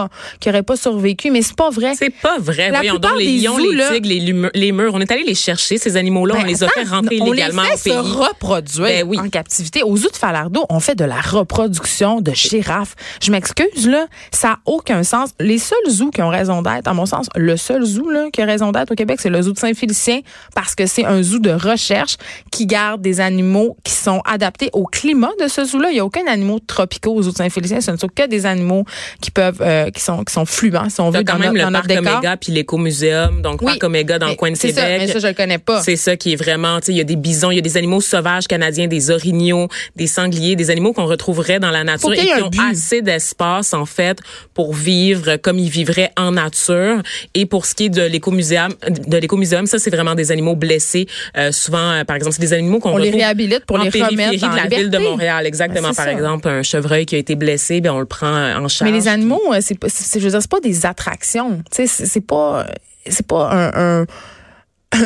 qui 0.41 0.49
auraient 0.49 0.63
pas 0.63 0.77
survécu. 0.77 1.31
Mais 1.31 1.43
c'est 1.43 1.57
pas 1.57 1.71
vrai. 1.71 1.95
C'est 1.97 2.09
pas 2.11 2.39
vrai. 2.39 2.71
La 2.71 2.79
Voyons 2.79 2.99
donc, 2.99 3.19
les 3.19 3.39
lions, 3.39 3.59
zoos, 3.59 3.71
les 3.73 4.01
tigres, 4.01 4.51
les, 4.55 4.73
murs. 4.73 4.93
On 4.95 5.01
est 5.01 5.11
allé 5.13 5.25
les 5.25 5.35
chercher, 5.35 5.77
ces 5.77 5.97
animaux-là. 5.97 6.37
on 6.37 6.41
Ben, 6.43 6.47
les 6.47 6.65
a 6.65 6.69
fait 6.69 6.85
rentrer 6.85 7.19
on 7.21 7.27
illégalement 7.27 7.63
les 7.63 7.77
fait 7.77 7.91
au 7.91 8.03
pays. 8.03 8.13
se 8.13 8.17
reproduire 8.19 8.87
Ben 8.87 9.05
oui. 9.07 9.19
en 9.19 9.29
captivité. 9.29 9.83
Au 9.83 9.97
zoo 9.97 10.09
de 10.11 10.17
Falardeau, 10.17 10.65
on 10.71 10.81
fait 10.81 10.95
de 10.95 11.05
la 11.05 11.21
reproduction 11.39 12.21
de 12.21 12.33
girafes. 12.33 12.95
Je 13.23 13.31
m'excuse, 13.31 13.87
là, 13.89 14.07
ça 14.33 14.49
n'a 14.49 14.59
aucun 14.67 15.03
sens. 15.03 15.31
Les 15.41 15.59
seuls 15.59 15.79
zoos 15.89 16.11
qui 16.11 16.23
ont 16.23 16.29
raison 16.29 16.63
d'être, 16.63 16.89
à 16.89 16.95
mon 16.95 17.07
sens, 17.07 17.29
le 17.37 17.57
seul 17.57 17.85
zoo 17.85 18.09
là, 18.11 18.29
qui 18.33 18.43
a 18.43 18.45
raison 18.47 18.73
d'être 18.73 18.91
au 18.93 18.95
Québec, 18.95 19.19
c'est 19.21 19.31
le 19.31 19.41
zoo 19.43 19.53
de 19.53 19.59
Saint-Félicien, 19.59 20.21
parce 20.55 20.75
que 20.75 20.87
c'est 20.87 21.05
un 21.05 21.23
zoo 21.23 21.39
de 21.39 21.51
recherche 21.51 22.17
qui 22.51 22.67
garde 22.67 23.01
des 23.03 23.21
animaux 23.21 23.77
qui 23.85 23.93
sont 23.93 24.21
adaptés 24.25 24.71
au 24.73 24.85
climat 24.87 25.31
de 25.43 25.49
ce 25.49 25.65
zoo-là. 25.65 25.91
Il 25.91 25.95
n'y 25.95 26.01
a 26.01 26.05
aucun 26.05 26.27
animal 26.27 26.61
tropicaux 26.67 27.15
au 27.15 27.23
zoo 27.23 27.31
de 27.33 27.37
Saint-Félicien. 27.37 27.81
Ce 27.81 27.91
ne 27.91 27.97
sont 27.97 28.09
que 28.09 28.27
des 28.27 28.47
animaux 28.47 28.85
qui 29.21 29.31
peuvent, 29.31 29.61
euh, 29.61 29.91
qui 29.91 30.01
sont, 30.03 30.25
qui 30.25 30.33
sont 30.33 30.45
fluents, 30.47 30.89
si 30.91 31.01
on 31.01 31.11
veut, 31.11 31.23
quand 31.25 31.35
dans, 31.35 31.39
même 31.41 31.53
notre- 31.53 31.59
le 31.59 31.61
dans 31.65 31.71
notre 31.71 31.87
parc 31.89 32.01
décor. 32.01 32.19
Oméga 32.19 32.37
puis 32.37 32.53
l'écomuséum. 32.53 33.43
Donc, 33.43 33.61
Oui. 33.63 33.67
parc 33.67 33.85
Oméga 33.85 34.19
dans 34.19 34.29
le 34.29 34.35
coin 34.35 34.51
de 34.51 34.57
Québec. 34.57 34.77
ça, 34.77 34.83
mais 34.87 35.07
ça, 35.09 35.19
je 35.19 35.27
le 35.27 35.33
connais 35.35 35.59
pas. 35.59 35.83
C'est 35.83 35.97
ça 35.97 36.17
qui 36.17 36.33
est 36.33 36.37
vraiment, 36.37 36.81
tu 36.81 36.87
sais, 36.87 36.93
il 36.93 36.99
y 36.99 37.01
a 37.01 37.05
des 37.05 37.17
bisons, 37.17 37.51
il 37.51 37.57
y 37.57 37.59
a 37.59 37.63
des 37.63 37.77
animaux 37.77 38.01
sauvages 38.01 38.47
canadiens, 38.47 38.87
des 38.87 39.11
orignaux, 39.11 39.69
des 39.97 40.07
sangliers, 40.07 40.57
des 40.57 40.71
animaux 40.71 40.93
qu'on 40.93 41.07
retrouverait 41.25 41.59
dans 41.59 41.71
la 41.71 41.85
nature 41.85 42.13
et 42.13 42.19
qui 42.19 42.43
ont 42.43 42.51
assez 42.71 43.03
d'espace, 43.03 43.73
en 43.73 43.87
fait, 43.87 44.19
pour 44.53 44.75
vivre 44.75 45.37
comme 45.37 45.59
ils 45.59 45.71
vivraient 45.71 46.11
en 46.17 46.33
nature. 46.33 47.03
Et 47.35 47.47
pour 47.47 47.67
ce 47.67 47.75
qui 47.75 47.87
est 47.87 47.89
de 47.89 48.03
l'écomuséum, 48.03 48.75
de 48.89 49.17
l'écomuséum, 49.17 49.67
ça, 49.67 49.79
c'est 49.79 49.91
vraiment 49.91 50.15
des 50.15 50.33
animaux 50.33 50.55
blessés. 50.55 51.07
Euh, 51.37 51.53
souvent, 51.53 51.93
euh, 51.93 52.05
par 52.05 52.17
exemple, 52.17 52.35
c'est 52.35 52.43
des 52.43 52.53
animaux 52.53 52.79
qu'on 52.79 52.93
On 52.93 52.99
les 52.99 53.11
réhabilite 53.11 53.65
pour 53.67 53.79
en 53.79 53.83
les 53.83 53.89
remettre 53.91 54.45
en 54.45 54.51
de 54.51 54.57
la 54.57 54.67
ville 54.67 54.91
de 54.91 54.99
liberté. 54.99 55.05
Montréal, 55.05 55.47
exactement. 55.47 55.89
Ben, 55.89 55.95
par 55.95 56.05
ça. 56.05 56.13
exemple, 56.13 56.49
un 56.49 56.63
chevreuil 56.63 57.07
qui 57.07 57.15
a 57.15 57.19
été 57.19 57.35
blessé, 57.37 57.81
ben 57.81 57.93
on 57.93 58.01
le 58.01 58.07
prend 58.07 58.27
euh, 58.35 58.57
en 58.57 58.69
charge. 58.69 58.91
Mais 58.91 58.97
les 58.97 59.09
animaux, 59.09 59.41
euh, 59.53 59.61
c'est 59.61 59.79
je 60.21 60.25
veux 60.25 60.31
dire, 60.31 60.43
c'est 60.43 60.51
pas 60.51 60.61
des 60.61 60.87
attractions. 60.87 61.63
Tu 61.71 61.77
sais, 61.83 61.87
c'est, 61.87 62.07
c'est 62.07 62.21
pas, 62.21 62.67
c'est 63.09 63.27
pas 63.27 63.51
un, 63.51 64.01
un, 64.03 64.07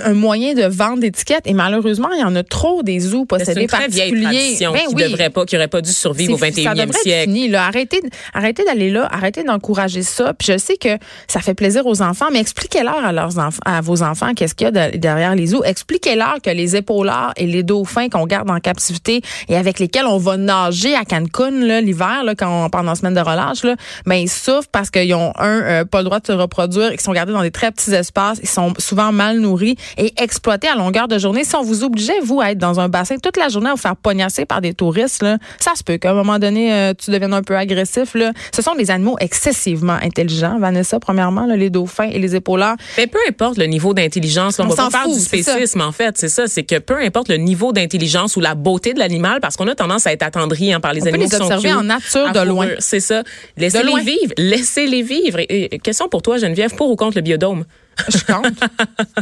un 0.04 0.14
moyen 0.14 0.54
de 0.54 0.64
vendre 0.64 1.00
d'étiquettes. 1.00 1.46
Et 1.46 1.54
malheureusement, 1.54 2.08
il 2.14 2.20
y 2.20 2.24
en 2.24 2.34
a 2.36 2.42
trop 2.42 2.82
des 2.82 2.98
zoos 3.00 3.24
possédés 3.24 3.62
une 3.62 3.66
très 3.66 3.88
vieille 3.88 4.10
tradition 4.22 4.72
Ben 4.72 4.80
qui 4.88 4.94
oui. 4.94 5.02
devrait 5.04 5.30
pas, 5.30 5.44
qui 5.44 5.56
aurait 5.56 5.68
pas 5.68 5.80
dû 5.80 5.90
survivre 5.92 6.34
au 6.34 6.38
C'est- 6.38 6.52
ça 6.52 6.72
21e 6.72 6.72
devrait 6.74 6.88
être 6.88 6.98
siècle. 7.02 7.24
fini, 7.32 7.48
là. 7.48 7.66
Arrêtez, 7.66 8.00
arrêtez 8.34 8.64
d'aller 8.64 8.90
là, 8.90 9.08
arrêtez 9.10 9.42
d'encourager 9.44 10.02
ça. 10.02 10.32
Puis 10.34 10.48
je 10.52 10.58
sais 10.58 10.76
que 10.76 10.98
ça 11.26 11.40
fait 11.40 11.54
plaisir 11.54 11.86
aux 11.86 12.02
enfants, 12.02 12.26
mais 12.32 12.40
expliquez-leur 12.40 13.04
à 13.04 13.12
leurs 13.12 13.38
enfants, 13.38 13.60
à 13.64 13.80
vos 13.80 14.02
enfants 14.02 14.34
qu'est-ce 14.34 14.54
qu'il 14.54 14.66
y 14.66 14.68
a 14.76 14.90
de- 14.90 14.96
derrière 14.96 15.34
les 15.34 15.46
zoos. 15.48 15.64
Expliquez-leur 15.64 16.36
que 16.42 16.50
les 16.50 16.76
épaulards 16.76 17.32
et 17.36 17.46
les 17.46 17.62
dauphins 17.62 18.08
qu'on 18.08 18.26
garde 18.26 18.50
en 18.50 18.60
captivité 18.60 19.20
et 19.48 19.56
avec 19.56 19.78
lesquels 19.78 20.06
on 20.06 20.18
va 20.18 20.36
nager 20.36 20.94
à 20.94 21.04
Cancun 21.04 21.50
l'hiver 21.80 22.24
là, 22.24 22.34
quand 22.34 22.64
on 22.64 22.68
pendant 22.70 22.90
la 22.90 22.94
semaine 22.94 23.14
de 23.14 23.20
relâche 23.20 23.62
là, 23.64 23.74
ben 24.06 24.16
ils 24.16 24.28
souffrent 24.28 24.68
parce 24.70 24.90
qu'ils 24.90 25.14
ont 25.14 25.32
un 25.38 25.60
euh, 25.62 25.84
pas 25.84 25.98
le 25.98 26.04
droit 26.04 26.20
de 26.20 26.26
se 26.26 26.32
reproduire, 26.32 26.92
ils 26.92 27.00
sont 27.00 27.12
gardés 27.12 27.32
dans 27.32 27.42
des 27.42 27.50
très 27.50 27.70
petits 27.72 27.92
espaces, 27.94 28.38
ils 28.42 28.48
sont 28.48 28.74
souvent 28.78 29.12
mal 29.12 29.38
nourris 29.40 29.76
et 29.96 30.12
exploités 30.22 30.68
à 30.68 30.74
longueur 30.74 31.08
de 31.08 31.18
journée. 31.18 31.44
Si 31.44 31.54
on 31.56 31.62
vous 31.62 31.84
obligeait 31.84 32.20
vous 32.20 32.40
à 32.40 32.50
être 32.50 32.58
dans 32.58 32.80
un 32.80 32.88
bassin 32.88 33.16
toute 33.18 33.36
la 33.36 33.48
journée 33.48 33.70
à 33.70 33.74
vous 33.74 33.80
faire 33.80 33.96
pognasser 33.96 34.44
par 34.44 34.60
des 34.60 34.74
touristes 34.74 35.22
là, 35.22 35.38
ça 35.58 35.72
se 35.74 35.82
peut 35.82 35.96
qu'à 35.96 36.10
un 36.10 36.14
moment 36.14 36.38
donné 36.38 36.72
euh, 36.72 36.92
tu 36.94 37.10
deviennes 37.10 37.34
un 37.34 37.42
peu 37.42 37.56
agressif 37.56 38.14
là. 38.14 38.32
Ce 38.54 38.62
sont 38.62 38.74
des 38.74 38.90
animaux 38.90 39.16
excessivement 39.20 39.98
intelligents, 40.02 40.58
Vanessa 40.58 41.00
premièrement 41.00 41.46
là, 41.46 41.56
les 41.56 41.70
dauphins 41.70 42.08
et 42.10 42.18
les 42.18 42.36
épaulards. 42.36 42.76
Mais 42.96 43.06
peu 43.06 43.18
importe 43.28 43.58
le 43.58 43.66
niveau 43.66 43.94
d'intelligence, 43.94 44.58
on, 44.58 44.64
On 44.64 44.68
va 44.68 44.90
pas 44.90 45.02
fout, 45.04 45.14
du 45.14 45.20
ça. 45.20 45.26
spécisme 45.26 45.80
en 45.80 45.92
fait, 45.92 46.16
c'est 46.18 46.28
ça, 46.28 46.46
c'est 46.46 46.64
que 46.64 46.78
peu 46.78 46.96
importe 46.98 47.28
le 47.28 47.36
niveau 47.36 47.72
d'intelligence 47.72 48.36
ou 48.36 48.40
la 48.40 48.54
beauté 48.54 48.94
de 48.94 48.98
l'animal, 48.98 49.40
parce 49.40 49.56
qu'on 49.56 49.68
a 49.68 49.74
tendance 49.74 50.06
à 50.06 50.12
être 50.12 50.22
attendri 50.22 50.72
hein, 50.72 50.80
par 50.80 50.92
les 50.92 51.00
On 51.00 51.04
peut 51.04 51.08
animaux 51.10 51.24
les 51.24 51.30
qui 51.30 51.36
sont 51.36 51.42
observer 51.42 51.68
cute, 51.68 51.78
en 51.78 51.84
nature 51.84 52.32
de 52.32 52.40
loin. 52.40 52.68
C'est 52.78 53.00
ça. 53.00 53.22
Laissez-les 53.56 54.02
vivre, 54.02 54.32
laissez-les 54.36 55.02
vivre. 55.02 55.38
Et, 55.40 55.74
et, 55.74 55.78
question 55.78 56.08
pour 56.08 56.22
toi, 56.22 56.38
Geneviève, 56.38 56.74
pour 56.74 56.90
ou 56.90 56.96
contre 56.96 57.16
le 57.16 57.22
biodôme? 57.22 57.64
Je 58.08 58.16
suis 58.18 58.26
contre. 58.26 58.50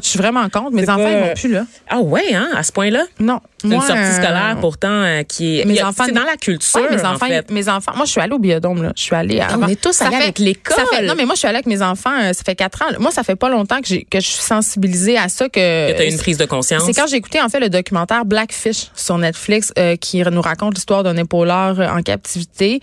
Je 0.03 0.09
suis 0.09 0.19
vraiment 0.19 0.49
contre. 0.49 0.73
Mes 0.73 0.89
enfants 0.89 1.09
ils 1.09 1.29
vont 1.29 1.35
plus 1.35 1.53
là. 1.53 1.65
Ah 1.89 1.99
ouais, 2.01 2.35
hein, 2.35 2.49
à 2.55 2.63
ce 2.63 2.73
point-là? 2.73 3.05
Non. 3.19 3.41
C'est 3.63 3.69
une 3.69 3.81
sortie 3.81 3.93
euh, 3.95 4.13
scolaire 4.13 4.57
pourtant 4.61 4.89
euh, 4.91 5.23
qui 5.23 5.61
est. 5.61 5.65
mes 5.65 5.83
enfants- 5.83 6.05
c'est 6.07 6.13
dans 6.13 6.25
la 6.25 6.37
culture. 6.37 6.81
Ouais, 6.81 6.95
mes 6.95 7.03
en 7.05 7.15
enfants, 7.15 7.27
fait. 7.27 7.51
mes 7.51 7.69
enfants. 7.69 7.93
Moi, 7.97 8.05
je 8.05 8.11
suis 8.13 8.21
allée 8.21 8.35
au 8.35 8.39
biodôme 8.39 8.83
là. 8.83 8.93
Je 8.95 9.03
suis 9.03 9.17
allée. 9.17 9.41
On 9.51 9.55
avant- 9.55 9.67
est 9.69 9.81
tous 9.81 9.93
Ça 9.93 10.07
allés 10.07 10.17
fait- 10.17 10.23
avec 10.25 10.39
l'école. 10.39 10.77
non, 11.05 11.15
mais 11.17 11.25
moi, 11.25 11.35
je 11.35 11.39
suis 11.41 11.49
allée 11.49 11.57
avec 11.57 11.67
mes 11.67 11.83
enfants. 11.83 12.13
euh, 12.23 12.33
Ça 12.33 12.43
fait 12.45 12.55
quatre 12.55 12.83
ans. 12.83 12.87
Moi, 13.01 13.11
ça 13.11 13.23
fait 13.25 13.35
pas 13.35 13.49
longtemps 13.49 13.81
que 13.81 13.87
que 14.09 14.21
je 14.21 14.27
suis 14.27 14.43
sensibilisée 14.43 15.17
à 15.19 15.29
ça 15.29 15.49
que. 15.49 15.93
Que 15.93 15.97
t'as 15.97 16.05
eu 16.05 16.11
une 16.11 16.19
prise 16.19 16.37
de 16.39 16.45
conscience. 16.45 16.85
C'est 16.85 16.93
quand 16.93 17.07
j'ai 17.09 17.17
écouté 17.17 17.41
en 17.41 17.49
fait 17.49 17.59
le 17.61 17.71
documentaire 17.71 18.25
Blackfish 18.25 18.89
sur 18.95 19.17
Netflix 19.19 19.73
euh, 19.79 19.97
qui 19.97 20.23
nous 20.23 20.43
raconte 20.43 20.75
l'histoire 20.75 21.03
d'un 21.03 21.17
épauleur 21.17 21.81
en 21.81 22.03
captivité, 22.03 22.81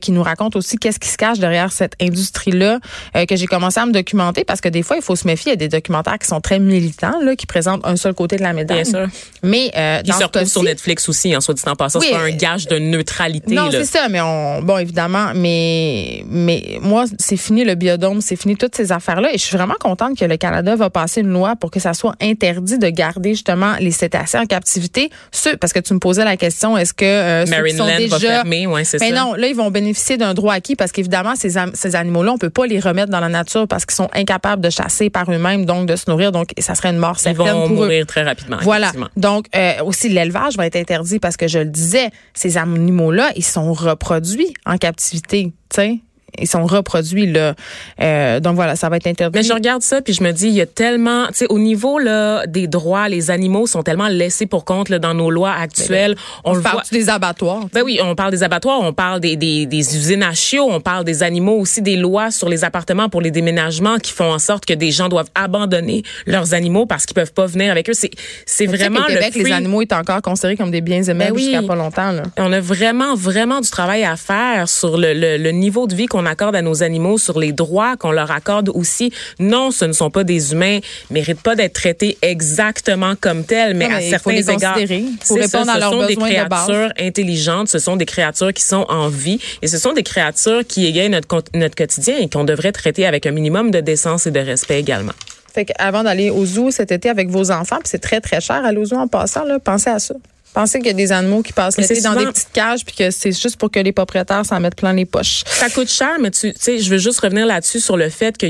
qui 0.00 0.12
nous 0.12 0.22
raconte 0.22 0.56
aussi 0.56 0.76
qu'est-ce 0.78 0.98
qui 1.00 1.08
se 1.08 1.16
cache 1.16 1.38
derrière 1.38 1.72
cette 1.72 1.94
industrie-là, 2.00 2.78
euh, 3.16 3.26
que 3.26 3.36
j'ai 3.36 3.46
commencé 3.46 3.80
à 3.80 3.86
me 3.86 3.92
documenter 3.92 4.44
parce 4.44 4.60
que 4.60 4.68
des 4.68 4.82
fois 4.82 4.96
il 4.96 5.02
faut 5.02 5.15
se 5.16 5.26
méfier. 5.26 5.52
Il 5.52 5.60
y 5.60 5.64
a 5.64 5.68
des 5.68 5.68
documentaires 5.68 6.18
qui 6.18 6.26
sont 6.26 6.40
très 6.40 6.58
militants 6.58 7.20
là, 7.22 7.36
qui 7.36 7.46
présentent 7.46 7.84
un 7.84 7.96
seul 7.96 8.14
côté 8.14 8.36
de 8.36 8.42
la 8.42 8.52
médaille. 8.52 8.82
Bien 8.82 9.06
sûr. 9.06 9.08
Mais 9.42 9.70
euh, 9.76 10.02
dans 10.02 10.44
se 10.44 10.44
sur 10.44 10.62
Netflix 10.62 11.08
aussi, 11.08 11.36
en 11.36 11.40
soit 11.40 11.54
dit 11.54 11.62
en 11.66 11.74
passant. 11.74 11.98
Oui, 11.98 12.06
c'est 12.10 12.16
pas 12.16 12.22
un 12.22 12.32
euh, 12.32 12.36
gage 12.36 12.66
de 12.66 12.78
neutralité. 12.78 13.54
non, 13.54 13.68
c'est 13.70 13.84
ça, 13.84 14.08
mais 14.08 14.20
on, 14.20 14.62
bon, 14.62 14.78
évidemment, 14.78 15.32
mais, 15.34 16.24
mais 16.28 16.78
moi, 16.80 17.04
c'est 17.18 17.36
fini 17.36 17.64
le 17.64 17.74
biodôme, 17.74 18.20
c'est 18.20 18.36
fini 18.36 18.56
toutes 18.56 18.74
ces 18.74 18.92
affaires-là, 18.92 19.32
et 19.32 19.38
je 19.38 19.42
suis 19.42 19.56
vraiment 19.56 19.76
contente 19.78 20.18
que 20.18 20.24
le 20.24 20.36
Canada 20.36 20.76
va 20.76 20.90
passer 20.90 21.20
une 21.20 21.32
loi 21.32 21.56
pour 21.56 21.70
que 21.70 21.80
ça 21.80 21.94
soit 21.94 22.14
interdit 22.20 22.78
de 22.78 22.88
garder 22.88 23.30
justement 23.30 23.74
les 23.80 23.90
cétacés 23.90 24.38
en 24.38 24.46
captivité. 24.46 25.10
Ceux, 25.32 25.56
parce 25.56 25.72
que 25.72 25.80
tu 25.80 25.94
me 25.94 25.98
posais 25.98 26.24
la 26.24 26.36
question, 26.36 26.76
est-ce 26.76 26.94
que 26.94 27.04
euh, 27.04 27.46
ceux 27.46 27.64
qui 27.64 27.76
sont 27.76 27.84
Marineland 27.84 28.08
va 28.08 28.18
fermer, 28.18 28.66
ouais, 28.66 28.84
c'est 28.84 29.00
mais 29.00 29.10
ça. 29.10 29.24
non, 29.24 29.34
là, 29.34 29.46
ils 29.46 29.56
vont 29.56 29.70
bénéficier 29.70 30.16
d'un 30.16 30.34
droit 30.34 30.54
acquis 30.54 30.76
parce 30.76 30.92
qu'évidemment, 30.92 31.34
ces, 31.36 31.54
ces 31.74 31.96
animaux-là, 31.96 32.32
on 32.32 32.38
peut 32.38 32.50
pas 32.50 32.66
les 32.66 32.80
remettre 32.80 33.10
dans 33.10 33.20
la 33.20 33.28
nature 33.28 33.66
parce 33.68 33.84
qu'ils 33.86 33.96
sont 33.96 34.08
incapables 34.14 34.62
de 34.62 34.70
chasser 34.70 35.05
par 35.10 35.30
eux-mêmes, 35.30 35.64
donc 35.64 35.86
de 35.86 35.96
se 35.96 36.10
nourrir. 36.10 36.32
Donc, 36.32 36.50
ça 36.58 36.74
serait 36.74 36.90
une 36.90 36.96
mort 36.98 37.16
Ils 37.18 37.22
certaine 37.22 37.46
vont 37.46 37.68
pour 37.68 37.76
eux. 37.82 37.86
mourir 37.86 38.06
très 38.06 38.22
rapidement. 38.22 38.58
Voilà. 38.62 38.92
Donc, 39.16 39.46
euh, 39.54 39.82
aussi, 39.84 40.08
l'élevage 40.08 40.56
va 40.56 40.66
être 40.66 40.76
interdit 40.76 41.18
parce 41.18 41.36
que 41.36 41.48
je 41.48 41.58
le 41.60 41.64
disais, 41.66 42.10
ces 42.34 42.56
animaux-là, 42.58 43.30
ils 43.36 43.44
sont 43.44 43.72
reproduits 43.72 44.52
en 44.64 44.76
captivité, 44.78 45.52
tu 45.70 45.76
sais. 45.76 45.98
Ils 46.38 46.48
sont 46.48 46.66
reproduits, 46.66 47.30
là. 47.30 47.54
Euh, 48.00 48.40
donc, 48.40 48.56
voilà, 48.56 48.76
ça 48.76 48.88
va 48.88 48.96
être 48.96 49.06
interdit. 49.06 49.38
Mais 49.38 49.44
je 49.44 49.52
regarde 49.52 49.82
ça 49.82 50.00
puis 50.02 50.12
je 50.12 50.22
me 50.22 50.32
dis 50.32 50.48
il 50.48 50.54
y 50.54 50.60
a 50.60 50.66
tellement 50.66 51.26
tu 51.28 51.34
sais 51.34 51.46
au 51.48 51.58
niveau 51.58 51.98
là 51.98 52.46
des 52.46 52.66
droits 52.66 53.08
les 53.08 53.30
animaux 53.30 53.66
sont 53.66 53.82
tellement 53.82 54.08
laissés 54.08 54.46
pour 54.46 54.64
compte 54.64 54.88
là, 54.88 54.98
dans 54.98 55.14
nos 55.14 55.30
lois 55.30 55.52
actuelles 55.52 56.16
on, 56.44 56.52
le 56.54 56.60
voit 56.60 56.70
parle 56.72 56.82
des 56.90 57.08
abattoirs? 57.08 57.66
ben 57.72 57.82
oui, 57.82 57.98
on 58.02 58.14
parle 58.14 58.32
des 58.32 58.42
abattoirs, 58.42 58.80
on 58.82 58.92
parle 58.92 59.20
des, 59.20 59.36
des, 59.36 59.66
des 59.66 59.96
usines 59.96 60.22
à 60.22 60.34
chiots, 60.34 60.66
on 60.68 60.80
parle 60.80 61.04
des 61.04 61.22
animaux 61.22 61.58
aussi, 61.58 61.80
des 61.80 61.96
lois 61.96 62.30
sur 62.30 62.48
les 62.48 62.64
appartements 62.64 63.08
pour 63.08 63.20
les 63.20 63.30
déménagements 63.30 63.98
qui 63.98 64.12
font 64.12 64.32
en 64.32 64.38
sorte 64.38 64.66
que 64.66 64.74
des 64.74 64.90
gens 64.90 65.08
doivent 65.08 65.30
abandonner 65.34 66.02
leurs 66.26 66.52
animaux 66.54 66.86
parce 66.86 67.06
qu'ils 67.06 67.14
peuvent 67.14 67.32
pas 67.32 67.46
venir 67.46 67.70
avec 67.70 67.88
eux. 67.88 67.94
C'est 67.94 68.10
c'est 68.44 68.66
vraiment 68.66 69.00
le 69.08 69.14
Québec, 69.14 69.34
les 69.34 69.42
free- 69.42 69.52
animaux 69.52 69.82
étaient 69.82 69.94
encore 69.94 70.22
considérés 70.22 70.56
comme 70.56 70.70
des 70.70 70.80
biens 70.80 71.02
aimables 71.02 71.30
Ben 71.32 71.36
oui. 71.36 71.44
jusqu'à 71.44 71.62
pas 71.62 71.76
longtemps, 71.76 72.12
là. 72.12 72.24
On 72.36 72.52
a 72.52 72.60
vraiment, 72.60 73.14
vraiment 73.14 73.60
du 73.60 73.70
travail 73.70 74.04
à 74.04 74.16
faire 74.16 74.68
sur 74.68 74.96
le, 74.98 75.12
le, 75.14 75.36
le 75.38 75.50
niveau 75.50 75.86
de 75.86 75.94
vie 75.94 76.06
qu'on 76.06 76.15
qu'on 76.16 76.24
accorde 76.24 76.56
à 76.56 76.62
nos 76.62 76.82
animaux, 76.82 77.18
sur 77.18 77.38
les 77.38 77.52
droits 77.52 77.96
qu'on 77.98 78.10
leur 78.10 78.30
accorde 78.30 78.70
aussi. 78.70 79.12
Non, 79.38 79.70
ce 79.70 79.84
ne 79.84 79.92
sont 79.92 80.10
pas 80.10 80.24
des 80.24 80.52
humains, 80.52 80.78
méritent 81.10 81.42
pas 81.42 81.54
d'être 81.54 81.74
traités 81.74 82.16
exactement 82.22 83.14
comme 83.20 83.44
tels, 83.44 83.76
mais 83.76 83.86
Non, 83.86 83.96
à 83.96 83.98
mais 83.98 84.04
faut 84.04 84.10
certains 84.10 84.32
les 84.32 84.50
égards, 84.50 84.74
pour 84.74 85.36
c'est 85.36 85.46
ça, 85.46 85.58
répondre 85.58 85.70
à 85.70 85.74
ce 85.74 85.80
leurs 85.80 85.92
sont 85.92 86.06
des 86.06 86.14
besoins 86.14 86.44
de 86.44 86.48
base. 86.48 86.64
créatures 86.64 86.92
intelligentes, 86.98 87.68
ce 87.68 87.78
sont 87.78 87.96
des 87.96 88.06
créatures 88.06 88.54
qui 88.54 88.62
sont 88.62 88.86
en 88.88 89.08
vie 89.08 89.38
et 89.60 89.66
ce 89.66 89.76
sont 89.76 89.92
des 89.92 90.02
créatures 90.02 90.66
qui 90.66 90.86
égayent 90.86 91.10
notre, 91.10 91.44
notre 91.54 91.74
quotidien 91.74 92.16
et 92.18 92.30
qu'on 92.30 92.44
devrait 92.44 92.72
traiter 92.72 93.06
avec 93.06 93.26
un 93.26 93.32
minimum 93.32 93.70
de 93.70 93.80
décence 93.80 94.26
et 94.26 94.30
de 94.30 94.40
respect 94.40 94.80
également. 94.80 95.12
Fait 95.52 95.70
avant 95.78 96.02
d'aller 96.02 96.30
au 96.30 96.46
zoo 96.46 96.70
cet 96.70 96.92
été 96.92 97.10
avec 97.10 97.28
vos 97.28 97.50
enfants, 97.50 97.76
puis 97.76 97.88
c'est 97.88 97.98
très, 97.98 98.22
très 98.22 98.40
cher 98.40 98.64
aller 98.64 98.78
au 98.78 98.86
zoo 98.86 98.96
en 98.96 99.08
passant, 99.08 99.44
là, 99.44 99.58
pensez 99.58 99.90
à 99.90 99.98
ça. 99.98 100.14
Pensez 100.56 100.78
qu'il 100.78 100.86
y 100.86 100.90
a 100.90 100.94
des 100.94 101.12
animaux 101.12 101.42
qui 101.42 101.52
passent 101.52 101.76
l'été 101.76 102.00
dans 102.00 102.14
des 102.14 102.24
petites 102.24 102.50
cages, 102.50 102.82
puis 102.82 102.96
que 102.96 103.10
c'est 103.10 103.30
juste 103.30 103.58
pour 103.58 103.70
que 103.70 103.78
les 103.78 103.92
propriétaires 103.92 104.46
s'en 104.46 104.58
mettent 104.58 104.74
plein 104.74 104.94
les 104.94 105.04
poches. 105.04 105.42
Ça 105.44 105.68
coûte 105.68 105.90
cher, 105.90 106.16
mais 106.18 106.30
tu 106.30 106.50
sais, 106.58 106.78
je 106.78 106.90
veux 106.90 106.96
juste 106.96 107.20
revenir 107.20 107.44
là-dessus 107.44 107.78
sur 107.78 107.98
le 107.98 108.08
fait 108.08 108.38
que 108.38 108.46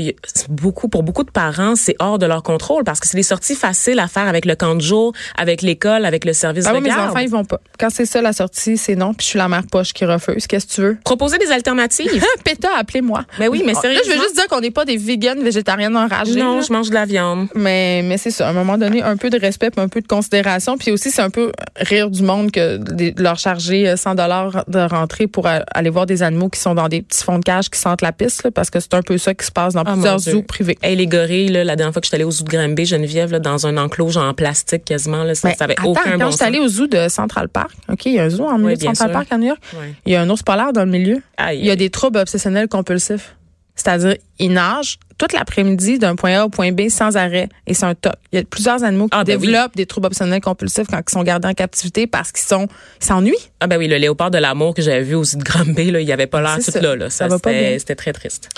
beaucoup, 0.47 0.87
pour 0.87 1.03
beaucoup 1.03 1.25
de 1.25 1.31
parents, 1.31 1.75
c'est 1.75 1.97
hors 1.99 2.17
de 2.17 2.25
leur 2.25 2.43
contrôle 2.43 2.85
parce 2.85 3.01
que 3.01 3.07
c'est 3.09 3.17
des 3.17 3.23
sorties 3.23 3.55
faciles 3.55 3.99
à 3.99 4.07
faire 4.07 4.25
avec 4.25 4.45
le 4.45 4.55
camp 4.55 4.75
de 4.75 4.81
jour, 4.81 5.11
avec 5.37 5.61
l'école, 5.61 6.05
avec 6.05 6.23
le 6.23 6.31
service 6.31 6.63
Ah 6.65 6.71
de 6.71 6.77
oui, 6.77 6.83
mes 6.83 6.89
garde. 6.91 7.09
enfants, 7.09 7.19
ils 7.19 7.29
vont 7.29 7.43
pas. 7.43 7.59
Quand 7.77 7.89
c'est 7.89 8.05
ça 8.05 8.21
la 8.21 8.31
sortie, 8.31 8.77
c'est 8.77 8.95
non, 8.95 9.13
puis 9.13 9.25
je 9.25 9.31
suis 9.31 9.39
la 9.39 9.49
mère 9.49 9.63
poche 9.69 9.91
qui 9.91 10.05
refuse. 10.05 10.47
Qu'est-ce 10.47 10.65
que 10.65 10.73
tu 10.75 10.81
veux? 10.81 10.97
Proposer 11.03 11.37
des 11.39 11.51
alternatives. 11.51 12.23
Péta, 12.45 12.69
appelez-moi. 12.77 13.25
Mais 13.37 13.49
oui, 13.49 13.63
mais 13.65 13.73
Là, 13.73 13.81
je 13.83 14.09
veux 14.11 14.17
juste 14.21 14.35
dire 14.35 14.47
qu'on 14.47 14.61
n'est 14.61 14.71
pas 14.71 14.85
des 14.85 14.95
véganes 14.95 15.43
végétariennes 15.43 15.97
enragées. 15.97 16.39
non, 16.39 16.55
là. 16.55 16.61
je 16.61 16.71
mange 16.71 16.87
de 16.89 16.93
la 16.93 17.03
viande. 17.05 17.49
Mais, 17.53 18.01
mais 18.01 18.17
c'est 18.17 18.31
ça, 18.31 18.47
à 18.47 18.51
un 18.51 18.53
moment 18.53 18.77
donné, 18.77 19.01
un 19.03 19.17
peu 19.17 19.29
de 19.29 19.37
respect, 19.37 19.71
puis 19.71 19.81
un 19.81 19.89
peu 19.89 19.99
de 19.99 20.07
considération. 20.07 20.77
Puis 20.77 20.91
aussi, 20.91 21.11
c'est 21.11 21.21
un 21.21 21.29
peu 21.29 21.51
rire 21.97 22.09
du 22.11 22.21
monde 22.23 22.51
que 22.51 22.77
de 22.77 23.21
leur 23.21 23.37
charger 23.39 23.87
euh, 23.89 23.95
100 23.95 24.15
dollars 24.15 24.63
de 24.67 24.79
rentrée 24.79 25.27
pour 25.27 25.47
aller 25.47 25.89
voir 25.89 26.05
des 26.05 26.23
animaux 26.23 26.49
qui 26.49 26.59
sont 26.59 26.75
dans 26.75 26.87
des 26.87 27.01
petits 27.01 27.23
fonds 27.23 27.39
de 27.39 27.43
cage 27.43 27.69
qui 27.69 27.79
sentent 27.79 28.01
la 28.01 28.11
piste, 28.11 28.43
là, 28.43 28.51
parce 28.51 28.69
que 28.69 28.79
c'est 28.79 28.93
un 28.93 29.01
peu 29.01 29.17
ça 29.17 29.33
qui 29.33 29.45
se 29.45 29.51
passe 29.51 29.73
dans 29.73 29.83
Ah, 29.85 29.93
plusieurs 29.93 30.19
zoos 30.19 30.43
privés. 30.43 30.77
Hey, 30.81 30.95
les 30.95 31.07
gorilles, 31.07 31.49
là, 31.49 31.63
la 31.63 31.75
dernière 31.75 31.93
fois 31.93 32.01
que 32.01 32.05
je 32.05 32.09
suis 32.09 32.15
allée 32.15 32.23
au 32.23 32.31
zoo 32.31 32.43
de 32.43 32.49
Granby, 32.49 32.85
Geneviève, 32.85 33.31
là, 33.31 33.39
dans 33.39 33.65
un 33.67 33.77
enclos 33.77 34.09
genre 34.09 34.25
en 34.29 34.33
plastique 34.33 34.85
quasiment, 34.85 35.23
là, 35.23 35.35
ça, 35.35 35.47
Mais 35.49 35.55
ça 35.55 35.63
avait 35.65 35.73
attends, 35.79 35.89
aucun 35.91 36.11
quand 36.11 36.17
bon 36.25 36.31
je 36.31 36.35
suis 36.37 36.45
allée 36.45 36.59
au 36.59 36.67
zoo 36.67 36.87
de 36.87 37.07
Central 37.09 37.49
Park, 37.49 37.71
OK, 37.89 38.05
il 38.05 38.13
y 38.13 38.19
a 38.19 38.23
un 38.25 38.29
zoo 38.29 38.45
en 38.45 38.57
milieu 38.57 38.69
Oui, 38.71 38.77
de 38.77 38.81
Central 38.83 39.09
sûr. 39.09 39.13
Park 39.13 39.27
à 39.31 39.37
New 39.37 39.47
York. 39.47 39.59
Il 40.05 40.11
y 40.13 40.15
a 40.15 40.21
un 40.21 40.29
ours 40.29 40.43
polaire 40.43 40.73
dans 40.73 40.85
le 40.85 40.91
milieu. 40.91 41.21
Aïe, 41.37 41.59
Il 41.59 41.65
y 41.65 41.71
a 41.71 41.75
des 41.75 41.89
troubles 41.89 42.19
obsessionnels 42.19 42.67
compulsifs. 42.67 43.35
C'est-à-dire, 43.75 44.15
il 44.39 44.53
nage 44.53 44.97
toute 45.17 45.33
l'après-midi 45.33 45.99
d'un 45.99 46.15
point 46.15 46.39
A 46.39 46.45
au 46.45 46.49
point 46.49 46.71
B 46.71 46.89
sans 46.89 47.17
arrêt. 47.17 47.49
Et 47.65 47.73
c'est 47.73 47.85
un 47.85 47.95
toc. 47.95 48.13
Il 48.31 48.39
y 48.39 48.41
a 48.41 48.45
plusieurs 48.45 48.83
animaux 48.83 49.05
qui 49.07 49.17
Ah, 49.17 49.23
ben 49.23 49.37
oui. 49.39 49.47
développent 49.47 49.75
des 49.75 49.85
troubles 49.85 50.07
obsessionnels 50.07 50.41
compulsifs 50.41 50.87
quand 50.89 50.99
ils 51.05 51.11
sont 51.11 51.23
gardés 51.23 51.47
en 51.47 51.53
captivité 51.53 52.07
parce 52.07 52.31
qu'ils 52.31 52.45
sont, 52.45 52.67
ils 53.01 53.05
s'ennuient. 53.05 53.33
Ah 53.59 53.67
ben 53.67 53.77
oui, 53.77 53.87
le 53.87 53.97
léopard 53.97 54.29
de 54.31 54.37
l'amour 54.37 54.75
que 54.75 54.81
j'avais 54.81 55.01
vu 55.01 55.15
au 55.15 55.23
zoo 55.23 55.37
de 55.39 55.43
Granby, 55.43 55.91
là, 55.91 55.99
il 56.01 56.11
avait 56.11 56.27
pas 56.27 56.41
l'air 56.41 56.55
tout 56.57 56.71
ça. 56.71 56.79
là, 56.81 56.95
là. 56.95 57.09
Ça 57.09 57.25
Ça, 57.25 57.27
va 57.27 57.39
pas 57.39 57.51
bien. 57.51 57.75
c'était 57.79 57.95
très 57.95 58.13
triste. 58.13 58.49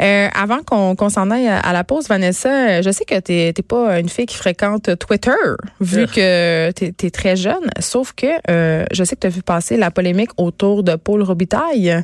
Euh, 0.00 0.28
avant 0.34 0.60
qu'on 0.62 1.08
s'en 1.10 1.30
aille 1.30 1.48
à, 1.48 1.72
la 1.72 1.84
pause, 1.84 2.08
Vanessa, 2.08 2.48
euh, 2.48 2.82
je 2.82 2.90
sais 2.90 3.04
que 3.04 3.18
t'es 3.20 3.52
t'es 3.54 3.62
pas 3.62 3.98
une 4.00 4.08
fille 4.08 4.26
qui 4.26 4.36
fréquente 4.36 4.98
Twitter, 4.98 5.30
vu 5.80 6.06
que 6.06 6.70
t'es 6.70 6.94
es 7.02 7.10
très 7.10 7.36
jeune. 7.36 7.70
Sauf 7.80 8.12
que 8.14 8.26
euh, 8.50 8.84
je 8.92 9.04
sais 9.04 9.14
que 9.16 9.20
t'as 9.20 9.28
vu 9.28 9.42
passer 9.42 9.76
la 9.76 9.90
polémique 9.90 10.30
autour 10.38 10.82
de 10.82 10.94
Paul 10.96 11.22
Robitaille. 11.22 12.02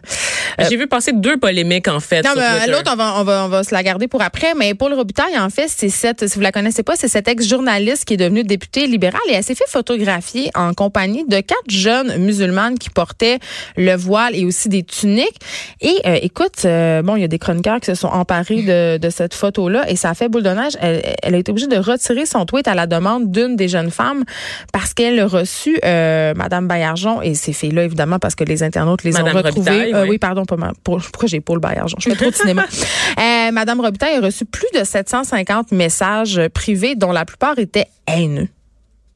J'ai 0.68 0.76
vu 0.76 0.86
passer 0.86 1.12
deux 1.12 1.36
polémiques, 1.36 1.88
en 1.88 2.00
fait, 2.00 2.22
Non, 2.22 2.30
mais 2.36 2.42
euh, 2.42 2.72
l'autre, 2.72 2.90
on 2.92 2.96
va, 2.96 3.14
on, 3.18 3.24
va, 3.24 3.44
on 3.44 3.48
va 3.48 3.64
se 3.64 3.74
la 3.74 3.82
garder 3.82 4.08
pour 4.08 4.22
après. 4.22 4.54
Mais 4.56 4.74
Paul 4.74 4.92
Robitaille, 4.94 5.38
en 5.38 5.50
fait, 5.50 5.68
c'est 5.68 5.88
cette, 5.88 6.28
si 6.28 6.34
vous 6.36 6.40
la 6.42 6.52
connaissez 6.52 6.82
pas, 6.82 6.96
c'est 6.96 7.08
cette 7.08 7.28
ex-journaliste 7.28 8.04
qui 8.04 8.14
est 8.14 8.18
devenue 8.18 8.44
députée 8.44 8.86
libérale 8.86 9.20
et 9.28 9.34
elle 9.34 9.44
s'est 9.44 9.54
fait 9.54 9.68
photographier 9.68 10.50
en 10.54 10.72
compagnie 10.74 11.24
de 11.26 11.36
quatre 11.40 11.68
jeunes 11.68 12.16
musulmanes 12.18 12.78
qui 12.78 12.90
portaient 12.90 13.38
le 13.76 13.94
voile 13.94 14.34
et 14.36 14.44
aussi 14.44 14.68
des 14.68 14.82
tuniques. 14.82 15.38
Et 15.80 15.94
euh, 16.06 16.18
écoute, 16.22 16.64
euh, 16.64 17.02
bon, 17.02 17.16
il 17.16 17.20
y 17.22 17.24
a 17.24 17.28
des 17.28 17.38
chroniqueurs 17.38 17.80
qui 17.80 17.86
se 17.86 17.94
sont 17.94 18.08
emparés 18.08 18.62
de, 18.62 18.98
de 18.98 19.10
cette 19.10 19.34
photo-là 19.34 19.88
et 19.90 19.96
ça 19.96 20.10
a 20.10 20.14
fait 20.14 20.28
boule 20.28 20.42
de 20.42 20.50
neige. 20.50 20.72
Elle, 20.80 21.02
elle 21.22 21.34
a 21.34 21.38
été 21.38 21.50
obligée 21.50 21.66
de 21.68 21.76
retirer 21.76 22.26
son 22.26 22.44
tweet 22.46 22.68
à 22.68 22.74
la 22.74 22.86
demande 22.86 23.30
d'une 23.30 23.56
des 23.56 23.68
jeunes 23.68 23.90
femmes 23.90 24.24
parce 24.72 24.94
qu'elle 24.94 25.18
a 25.20 25.26
reçu 25.26 25.78
euh, 25.84 26.32
Madame 26.34 26.66
Baillargeon 26.68 27.20
et 27.22 27.34
ces 27.34 27.52
filles-là, 27.52 27.84
évidemment, 27.84 28.18
parce 28.18 28.34
que 28.34 28.44
les 28.44 28.62
internautes 28.62 29.02
les 29.04 29.12
Madame 29.12 29.36
ont 29.36 29.42
retrouvées. 29.42 29.70
Robitaille, 29.70 29.92
Euh, 29.94 30.02
oui. 30.04 30.10
oui, 30.10 30.18
pardon, 30.18 30.31
pas 30.46 30.56
ma- 30.56 30.72
pour- 30.84 31.00
pourquoi 31.00 31.28
j'ai 31.28 31.40
Paul 31.40 31.60
Baillargeon? 31.60 31.96
Je 32.00 32.10
fais 32.10 32.16
trop 32.16 32.30
de 32.30 32.34
cinéma. 32.34 32.66
Euh, 33.18 33.50
Madame 33.52 33.80
Robitaille 33.80 34.16
a 34.16 34.20
reçu 34.20 34.44
plus 34.46 34.66
de 34.74 34.84
750 34.84 35.70
messages 35.72 36.40
privés, 36.54 36.94
dont 36.96 37.12
la 37.12 37.24
plupart 37.26 37.58
étaient 37.58 37.86
haineux. 38.06 38.48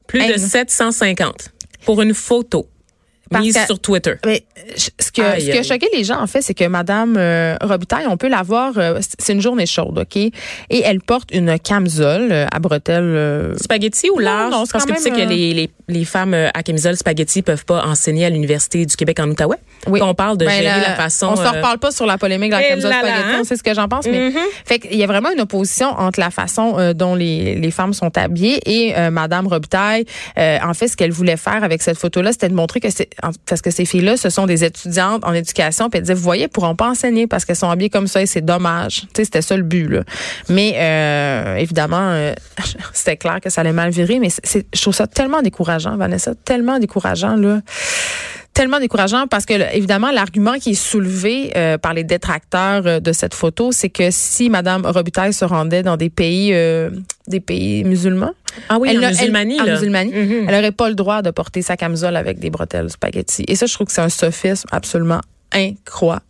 Plus 0.07 0.19
de 0.19 0.39
non. 0.39 0.47
750 0.47 1.51
pour 1.83 2.01
une 2.01 2.13
photo 2.13 2.67
Parce 3.29 3.43
mise 3.43 3.55
que- 3.55 3.65
sur 3.65 3.79
Twitter. 3.79 4.13
Mais 4.25 4.45
ce, 4.75 5.11
que, 5.11 5.21
Aïe, 5.21 5.41
ce 5.41 5.51
qui 5.51 5.57
a 5.57 5.63
choqué 5.63 5.87
les 5.93 6.03
gens, 6.03 6.19
en 6.21 6.27
fait, 6.27 6.41
c'est 6.41 6.53
que 6.53 6.65
Madame 6.67 7.15
euh, 7.17 7.55
Robitaille, 7.61 8.05
on 8.07 8.17
peut 8.17 8.27
la 8.27 8.41
voir, 8.43 8.73
euh, 8.77 8.99
c'est 9.19 9.33
une 9.33 9.41
journée 9.41 9.65
chaude, 9.65 9.99
OK? 9.99 10.15
Et 10.17 10.31
elle 10.83 11.01
porte 11.01 11.29
une 11.31 11.57
camisole 11.59 12.31
euh, 12.31 12.45
à 12.51 12.59
bretelles. 12.59 13.03
euh, 13.03 13.55
Spaghetti 13.57 14.09
ou 14.09 14.17
Non, 14.19 14.25
large? 14.25 14.51
non, 14.51 14.65
c'est 14.65 14.71
Parce 14.73 14.85
que 14.85 14.93
tu 14.93 14.99
sais 15.01 15.11
même, 15.11 15.25
que 15.27 15.29
les, 15.33 15.53
les, 15.53 15.69
les 15.87 16.05
femmes 16.05 16.33
à 16.33 16.63
camisole 16.63 16.95
spaghetti 16.97 17.41
peuvent 17.41 17.65
pas 17.65 17.85
enseigner 17.85 18.25
à 18.25 18.29
l'Université 18.29 18.85
du 18.85 18.95
Québec 18.95 19.19
en 19.19 19.29
Outaouais? 19.29 19.57
Oui. 19.87 19.99
On 20.01 20.13
parle 20.15 20.37
de 20.37 20.45
Ben, 20.45 20.51
gérer 20.51 20.81
la- 20.81 20.89
la 20.89 20.95
façon... 20.95 21.27
On 21.31 21.35
s'en 21.35 21.43
euh, 21.45 21.51
reparle 21.57 21.77
pas 21.77 21.91
sur 21.91 22.05
la 22.05 22.17
polémique 22.17 22.49
de 22.51 22.55
la 22.55 22.65
eh 22.65 22.69
camisole 22.69 22.91
là 22.91 22.99
spaghetti, 22.99 23.23
hein? 23.29 23.37
on 23.41 23.43
sait 23.43 23.55
ce 23.57 23.63
que 23.63 23.73
j'en 23.75 23.87
pense, 23.87 24.05
mais 24.07 24.29
Mhm. 24.29 24.39
fait 24.65 24.79
qu'il 24.79 24.95
y 24.97 25.03
a 25.03 25.07
vraiment 25.07 25.31
une 25.31 25.41
opposition 25.41 25.89
entre 25.89 26.19
la 26.19 26.31
façon 26.31 26.93
dont 26.95 27.13
les, 27.15 27.55
les 27.55 27.71
femmes 27.71 27.93
sont 27.93 28.17
habillées 28.17 28.59
et 28.65 29.09
Madame 29.11 29.45
Robitaille. 29.47 30.05
en 30.35 30.73
fait, 30.73 30.87
ce 30.87 30.97
qu'elle 30.97 31.11
voulait 31.11 31.37
faire 31.37 31.63
avec 31.63 31.81
cette 31.83 31.97
photo-là, 31.97 32.31
c'était 32.31 32.49
de 32.49 32.55
montrer 32.55 32.79
que 32.79 32.89
c'est 32.89 33.09
parce 33.47 33.61
que 33.61 33.69
ces 33.71 33.85
filles-là, 33.85 34.17
ce 34.17 34.29
sont 34.29 34.46
des 34.47 34.63
étudiantes 34.63 35.23
en 35.23 35.33
éducation, 35.33 35.89
puis 35.89 35.99
elle 35.99 36.03
disait, 36.03 36.13
vous 36.13 36.21
voyez, 36.21 36.43
elles 36.43 36.49
pourront 36.49 36.75
pas 36.75 36.89
enseigner 36.89 37.27
parce 37.27 37.45
qu'elles 37.45 37.55
sont 37.55 37.69
habillées 37.69 37.89
comme 37.89 38.07
ça 38.07 38.21
et 38.21 38.25
c'est 38.25 38.41
dommage. 38.41 39.01
Tu 39.01 39.07
sais, 39.17 39.25
c'était 39.25 39.41
ça 39.41 39.55
le 39.55 39.63
but 39.63 39.87
là. 39.87 40.01
Mais 40.49 40.73
euh, 40.77 41.55
évidemment, 41.57 42.09
euh, 42.11 42.33
c'était 42.93 43.17
clair 43.17 43.39
que 43.41 43.49
ça 43.49 43.61
allait 43.61 43.73
mal 43.73 43.91
virer, 43.91 44.19
mais 44.19 44.29
je 44.29 44.81
trouve 44.81 44.95
ça 44.95 45.07
tellement 45.07 45.41
décourageant, 45.41 45.95
Vanessa, 45.97 46.33
tellement 46.35 46.79
décourageant 46.79 47.35
là 47.35 47.61
tellement 48.57 48.79
décourageant 48.79 49.27
parce 49.27 49.45
que 49.45 49.53
évidemment 49.75 50.11
l'argument 50.11 50.55
qui 50.59 50.71
est 50.71 50.73
soulevé 50.91 51.51
euh, 51.55 51.77
par 51.77 51.93
les 51.93 52.03
détracteurs 52.03 52.83
euh, 52.87 52.99
de 52.99 53.11
cette 53.13 53.33
photo, 53.35 53.71
c'est 53.71 53.89
que 53.89 54.09
si 54.11 54.49
Madame 54.49 54.85
Robitaille 54.85 55.31
se 55.33 55.45
rendait 55.45 55.83
dans 55.83 55.95
des 55.97 56.09
pays 56.09 56.49
euh, 56.53 56.89
des 57.27 57.39
pays 57.39 57.83
musulmans, 57.83 58.33
Ah 58.69 58.77
oui, 58.79 58.89
elle 58.91 59.03
en 59.05 59.09
musulmanie, 59.09 59.57
elle- 59.63 59.69
en 59.69 59.73
musulmanie, 59.73 60.11
Mhm. 60.13 60.45
elle 60.49 60.55
aurait 60.55 60.71
pas 60.71 60.89
le 60.89 60.95
droit 60.95 61.21
de 61.21 61.31
porter 61.31 61.61
sa 61.61 61.77
camisole 61.77 62.15
avec 62.15 62.39
des 62.39 62.49
bretelles 62.49 62.89
spaghetti. 62.89 63.43
Et 63.47 63.55
ça, 63.55 63.65
je 63.67 63.73
trouve 63.75 63.87
que 63.87 63.93
c'est 63.93 64.01
un 64.01 64.09
sophisme 64.09 64.67
absolument 64.71 65.21
incroyable. 65.53 66.23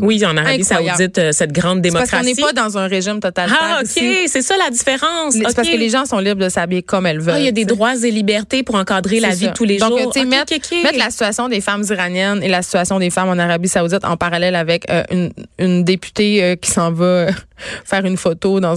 Oui, 0.00 0.24
en 0.24 0.36
Arabie 0.36 0.62
Incroyable. 0.62 0.96
Saoudite, 0.98 1.18
euh, 1.18 1.32
cette 1.32 1.52
grande 1.52 1.80
C'est 1.84 1.92
parce 1.92 2.10
démocratie. 2.10 2.34
qu'on 2.34 2.42
n'est 2.46 2.52
pas 2.54 2.62
dans 2.62 2.78
un 2.78 2.86
régime 2.86 3.20
totalitaire. 3.20 3.58
Ah, 3.60 3.80
OK, 3.82 4.02
c'est 4.26 4.42
ça 4.42 4.56
la 4.56 4.70
différence. 4.70 5.34
C'est 5.34 5.42
parce 5.42 5.54
que 5.68 5.76
les 5.76 5.88
gens 5.88 6.04
sont 6.04 6.18
libres 6.18 6.42
de 6.42 6.48
s'habiller 6.48 6.82
comme 6.82 7.06
elles 7.06 7.20
veulent. 7.20 7.34
Ah, 7.34 7.38
il 7.38 7.44
y 7.44 7.48
a 7.48 7.52
des 7.52 7.64
droits 7.64 7.94
et 7.94 8.10
libertés 8.10 8.62
pour 8.62 8.74
encadrer 8.74 9.20
la 9.20 9.30
vie 9.30 9.44
ça. 9.44 9.50
de 9.50 9.54
tous 9.54 9.64
les 9.64 9.78
Donc, 9.78 9.98
jours. 9.98 10.12
tu 10.12 10.20
sais, 10.20 10.24
OK, 10.26 10.30
mettre, 10.30 10.54
OK, 10.54 10.60
OK. 10.72 10.82
mettre 10.82 10.98
la 10.98 11.10
situation 11.10 11.48
des 11.48 11.60
femmes 11.60 11.84
iraniennes 11.88 12.42
et 12.42 12.48
la 12.48 12.62
situation 12.62 12.98
des 12.98 13.10
femmes 13.10 13.28
en 13.28 13.38
Arabie 13.38 13.68
Saoudite 13.68 14.04
en 14.04 14.16
parallèle 14.16 14.54
avec 14.56 14.90
euh, 14.90 15.02
une, 15.10 15.30
une 15.58 15.84
députée 15.84 16.42
euh, 16.42 16.56
qui 16.56 16.70
s'en 16.70 16.90
va 16.92 17.26
faire 17.84 18.04
une 18.04 18.16
photo 18.16 18.58
dans 18.60 18.74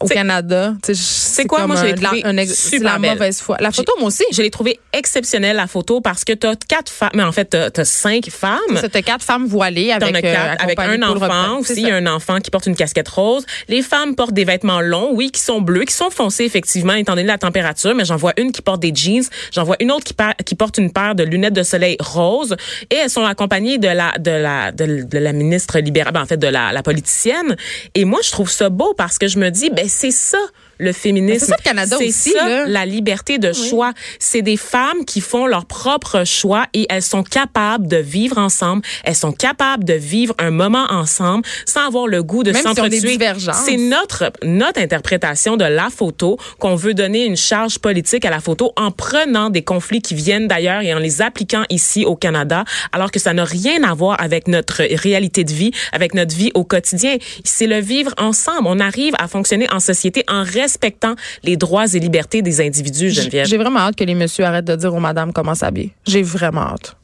au 0.00 0.06
Canada. 0.08 0.74
C'est 0.92 1.46
quoi? 1.46 1.66
Moi, 1.66 1.76
la- 1.82 1.92
trouvé 1.92 2.22
un 2.24 2.46
super 2.46 2.92
la 2.94 2.98
belle. 2.98 3.10
mauvaise 3.12 3.40
foi. 3.40 3.56
La 3.60 3.70
photo, 3.70 3.92
moi 3.98 4.08
aussi. 4.08 4.24
Je 4.32 4.40
l'ai 4.42 4.50
trouvé 4.50 4.78
exceptionnelle, 4.92 5.56
la 5.56 5.66
photo, 5.66 6.00
parce 6.00 6.24
que 6.24 6.32
tu 6.32 6.46
as 6.46 6.54
quatre 6.68 6.90
femmes, 6.90 7.10
mais 7.14 7.22
en 7.22 7.32
fait, 7.32 7.50
tu 7.74 7.80
as, 7.80 7.84
cinq 7.84 8.28
femmes. 8.30 8.58
C'était 8.80 9.02
quatre 9.02 9.22
femmes 9.24 9.46
voilées 9.46 9.92
avec, 9.92 10.21
quatre, 10.22 10.62
avec 10.62 10.78
un 10.78 11.02
enfant 11.02 11.58
aussi, 11.58 11.90
un 11.90 12.06
enfant 12.06 12.38
qui 12.38 12.50
porte 12.50 12.66
une 12.66 12.76
casquette 12.76 13.08
rose. 13.08 13.44
Les 13.68 13.82
femmes 13.82 14.14
portent 14.14 14.32
des 14.32 14.44
vêtements 14.44 14.80
longs, 14.80 15.10
oui, 15.12 15.30
qui 15.30 15.40
sont 15.40 15.60
bleus, 15.60 15.84
qui 15.84 15.94
sont 15.94 16.10
foncés 16.10 16.44
effectivement, 16.44 16.94
étant 16.94 17.14
donné 17.14 17.26
la 17.26 17.38
température, 17.38 17.94
mais 17.94 18.04
j'en 18.04 18.16
vois 18.16 18.32
une 18.36 18.52
qui 18.52 18.62
porte 18.62 18.80
des 18.80 18.92
jeans, 18.94 19.24
j'en 19.52 19.64
vois 19.64 19.76
une 19.80 19.92
autre 19.92 20.04
qui, 20.44 20.54
porte 20.54 20.78
une 20.78 20.92
paire 20.92 21.14
de 21.14 21.24
lunettes 21.24 21.54
de 21.54 21.62
soleil 21.62 21.96
rose, 22.00 22.56
et 22.90 22.96
elles 22.96 23.10
sont 23.10 23.24
accompagnées 23.24 23.78
de 23.78 23.88
la 23.88 24.12
de 24.18 24.30
la 24.30 24.72
de, 24.72 25.04
de 25.04 25.18
la 25.18 25.32
ministre 25.32 25.78
libérale, 25.78 26.12
ben, 26.12 26.22
en 26.22 26.26
fait 26.26 26.36
de 26.36 26.48
la, 26.48 26.72
la 26.72 26.82
politicienne. 26.82 27.56
Et 27.94 28.04
moi, 28.04 28.20
je 28.22 28.30
trouve 28.30 28.50
ça 28.50 28.68
beau 28.68 28.94
parce 28.96 29.18
que 29.18 29.28
je 29.28 29.38
me 29.38 29.50
dis, 29.50 29.70
ben 29.70 29.86
c'est 29.88 30.10
ça 30.10 30.38
le 30.82 30.92
féminisme. 30.92 31.38
c'est 31.38 31.46
ça 31.46 31.56
le 31.58 31.62
Canada 31.62 31.96
aussi, 31.96 32.32
ça, 32.32 32.48
là. 32.48 32.64
la 32.66 32.84
liberté 32.84 33.38
de 33.38 33.52
choix. 33.52 33.92
C'est 34.18 34.42
des 34.42 34.56
femmes 34.56 35.04
qui 35.06 35.20
font 35.20 35.46
leur 35.46 35.64
propre 35.64 36.24
choix 36.24 36.66
et 36.74 36.86
elles 36.90 37.02
sont 37.02 37.22
capables 37.22 37.86
de 37.86 37.96
vivre 37.96 38.38
ensemble. 38.38 38.82
Elles 39.04 39.14
sont 39.14 39.32
capables 39.32 39.84
de 39.84 39.94
vivre 39.94 40.34
un 40.38 40.50
moment 40.50 40.86
ensemble 40.90 41.44
sans 41.66 41.86
avoir 41.86 42.06
le 42.06 42.22
goût 42.22 42.42
de 42.42 42.52
si 42.52 42.62
s'entretuer. 42.62 43.00
divergences. 43.00 43.62
C'est 43.64 43.76
notre 43.76 44.32
notre 44.42 44.80
interprétation 44.80 45.56
de 45.56 45.64
la 45.64 45.88
photo 45.90 46.36
qu'on 46.58 46.74
veut 46.74 46.94
donner 46.94 47.24
une 47.24 47.36
charge 47.36 47.78
politique 47.78 48.24
à 48.24 48.30
la 48.30 48.40
photo 48.40 48.72
en 48.76 48.90
prenant 48.90 49.50
des 49.50 49.62
conflits 49.62 50.02
qui 50.02 50.14
viennent 50.14 50.48
d'ailleurs 50.48 50.82
et 50.82 50.92
en 50.94 50.98
les 50.98 51.22
appliquant 51.22 51.62
ici 51.70 52.04
au 52.04 52.16
Canada, 52.16 52.64
alors 52.92 53.10
que 53.10 53.20
ça 53.20 53.32
n'a 53.32 53.44
rien 53.44 53.82
à 53.84 53.94
voir 53.94 54.20
avec 54.20 54.48
notre 54.48 54.82
réalité 54.82 55.44
de 55.44 55.52
vie, 55.52 55.70
avec 55.92 56.14
notre 56.14 56.34
vie 56.34 56.50
au 56.54 56.64
quotidien. 56.64 57.16
C'est 57.44 57.66
le 57.66 57.78
vivre 57.78 58.12
ensemble. 58.18 58.66
On 58.66 58.80
arrive 58.80 59.14
à 59.18 59.28
fonctionner 59.28 59.68
en 59.70 59.80
société 59.80 60.24
en 60.28 60.42
respectant 60.72 61.14
les 61.42 61.56
droits 61.56 61.86
et 61.94 61.98
libertés 61.98 62.42
des 62.42 62.60
individus, 62.60 63.10
Geneviève. 63.10 63.46
J'ai 63.46 63.58
vraiment 63.58 63.80
hâte 63.80 63.96
que 63.96 64.04
les 64.04 64.14
messieurs 64.14 64.44
arrêtent 64.44 64.64
de 64.64 64.76
dire 64.76 64.94
aux 64.94 65.00
madames 65.00 65.32
comment 65.32 65.54
s'habiller. 65.54 65.92
J'ai 66.06 66.22
vraiment 66.22 66.62
hâte. 66.62 66.96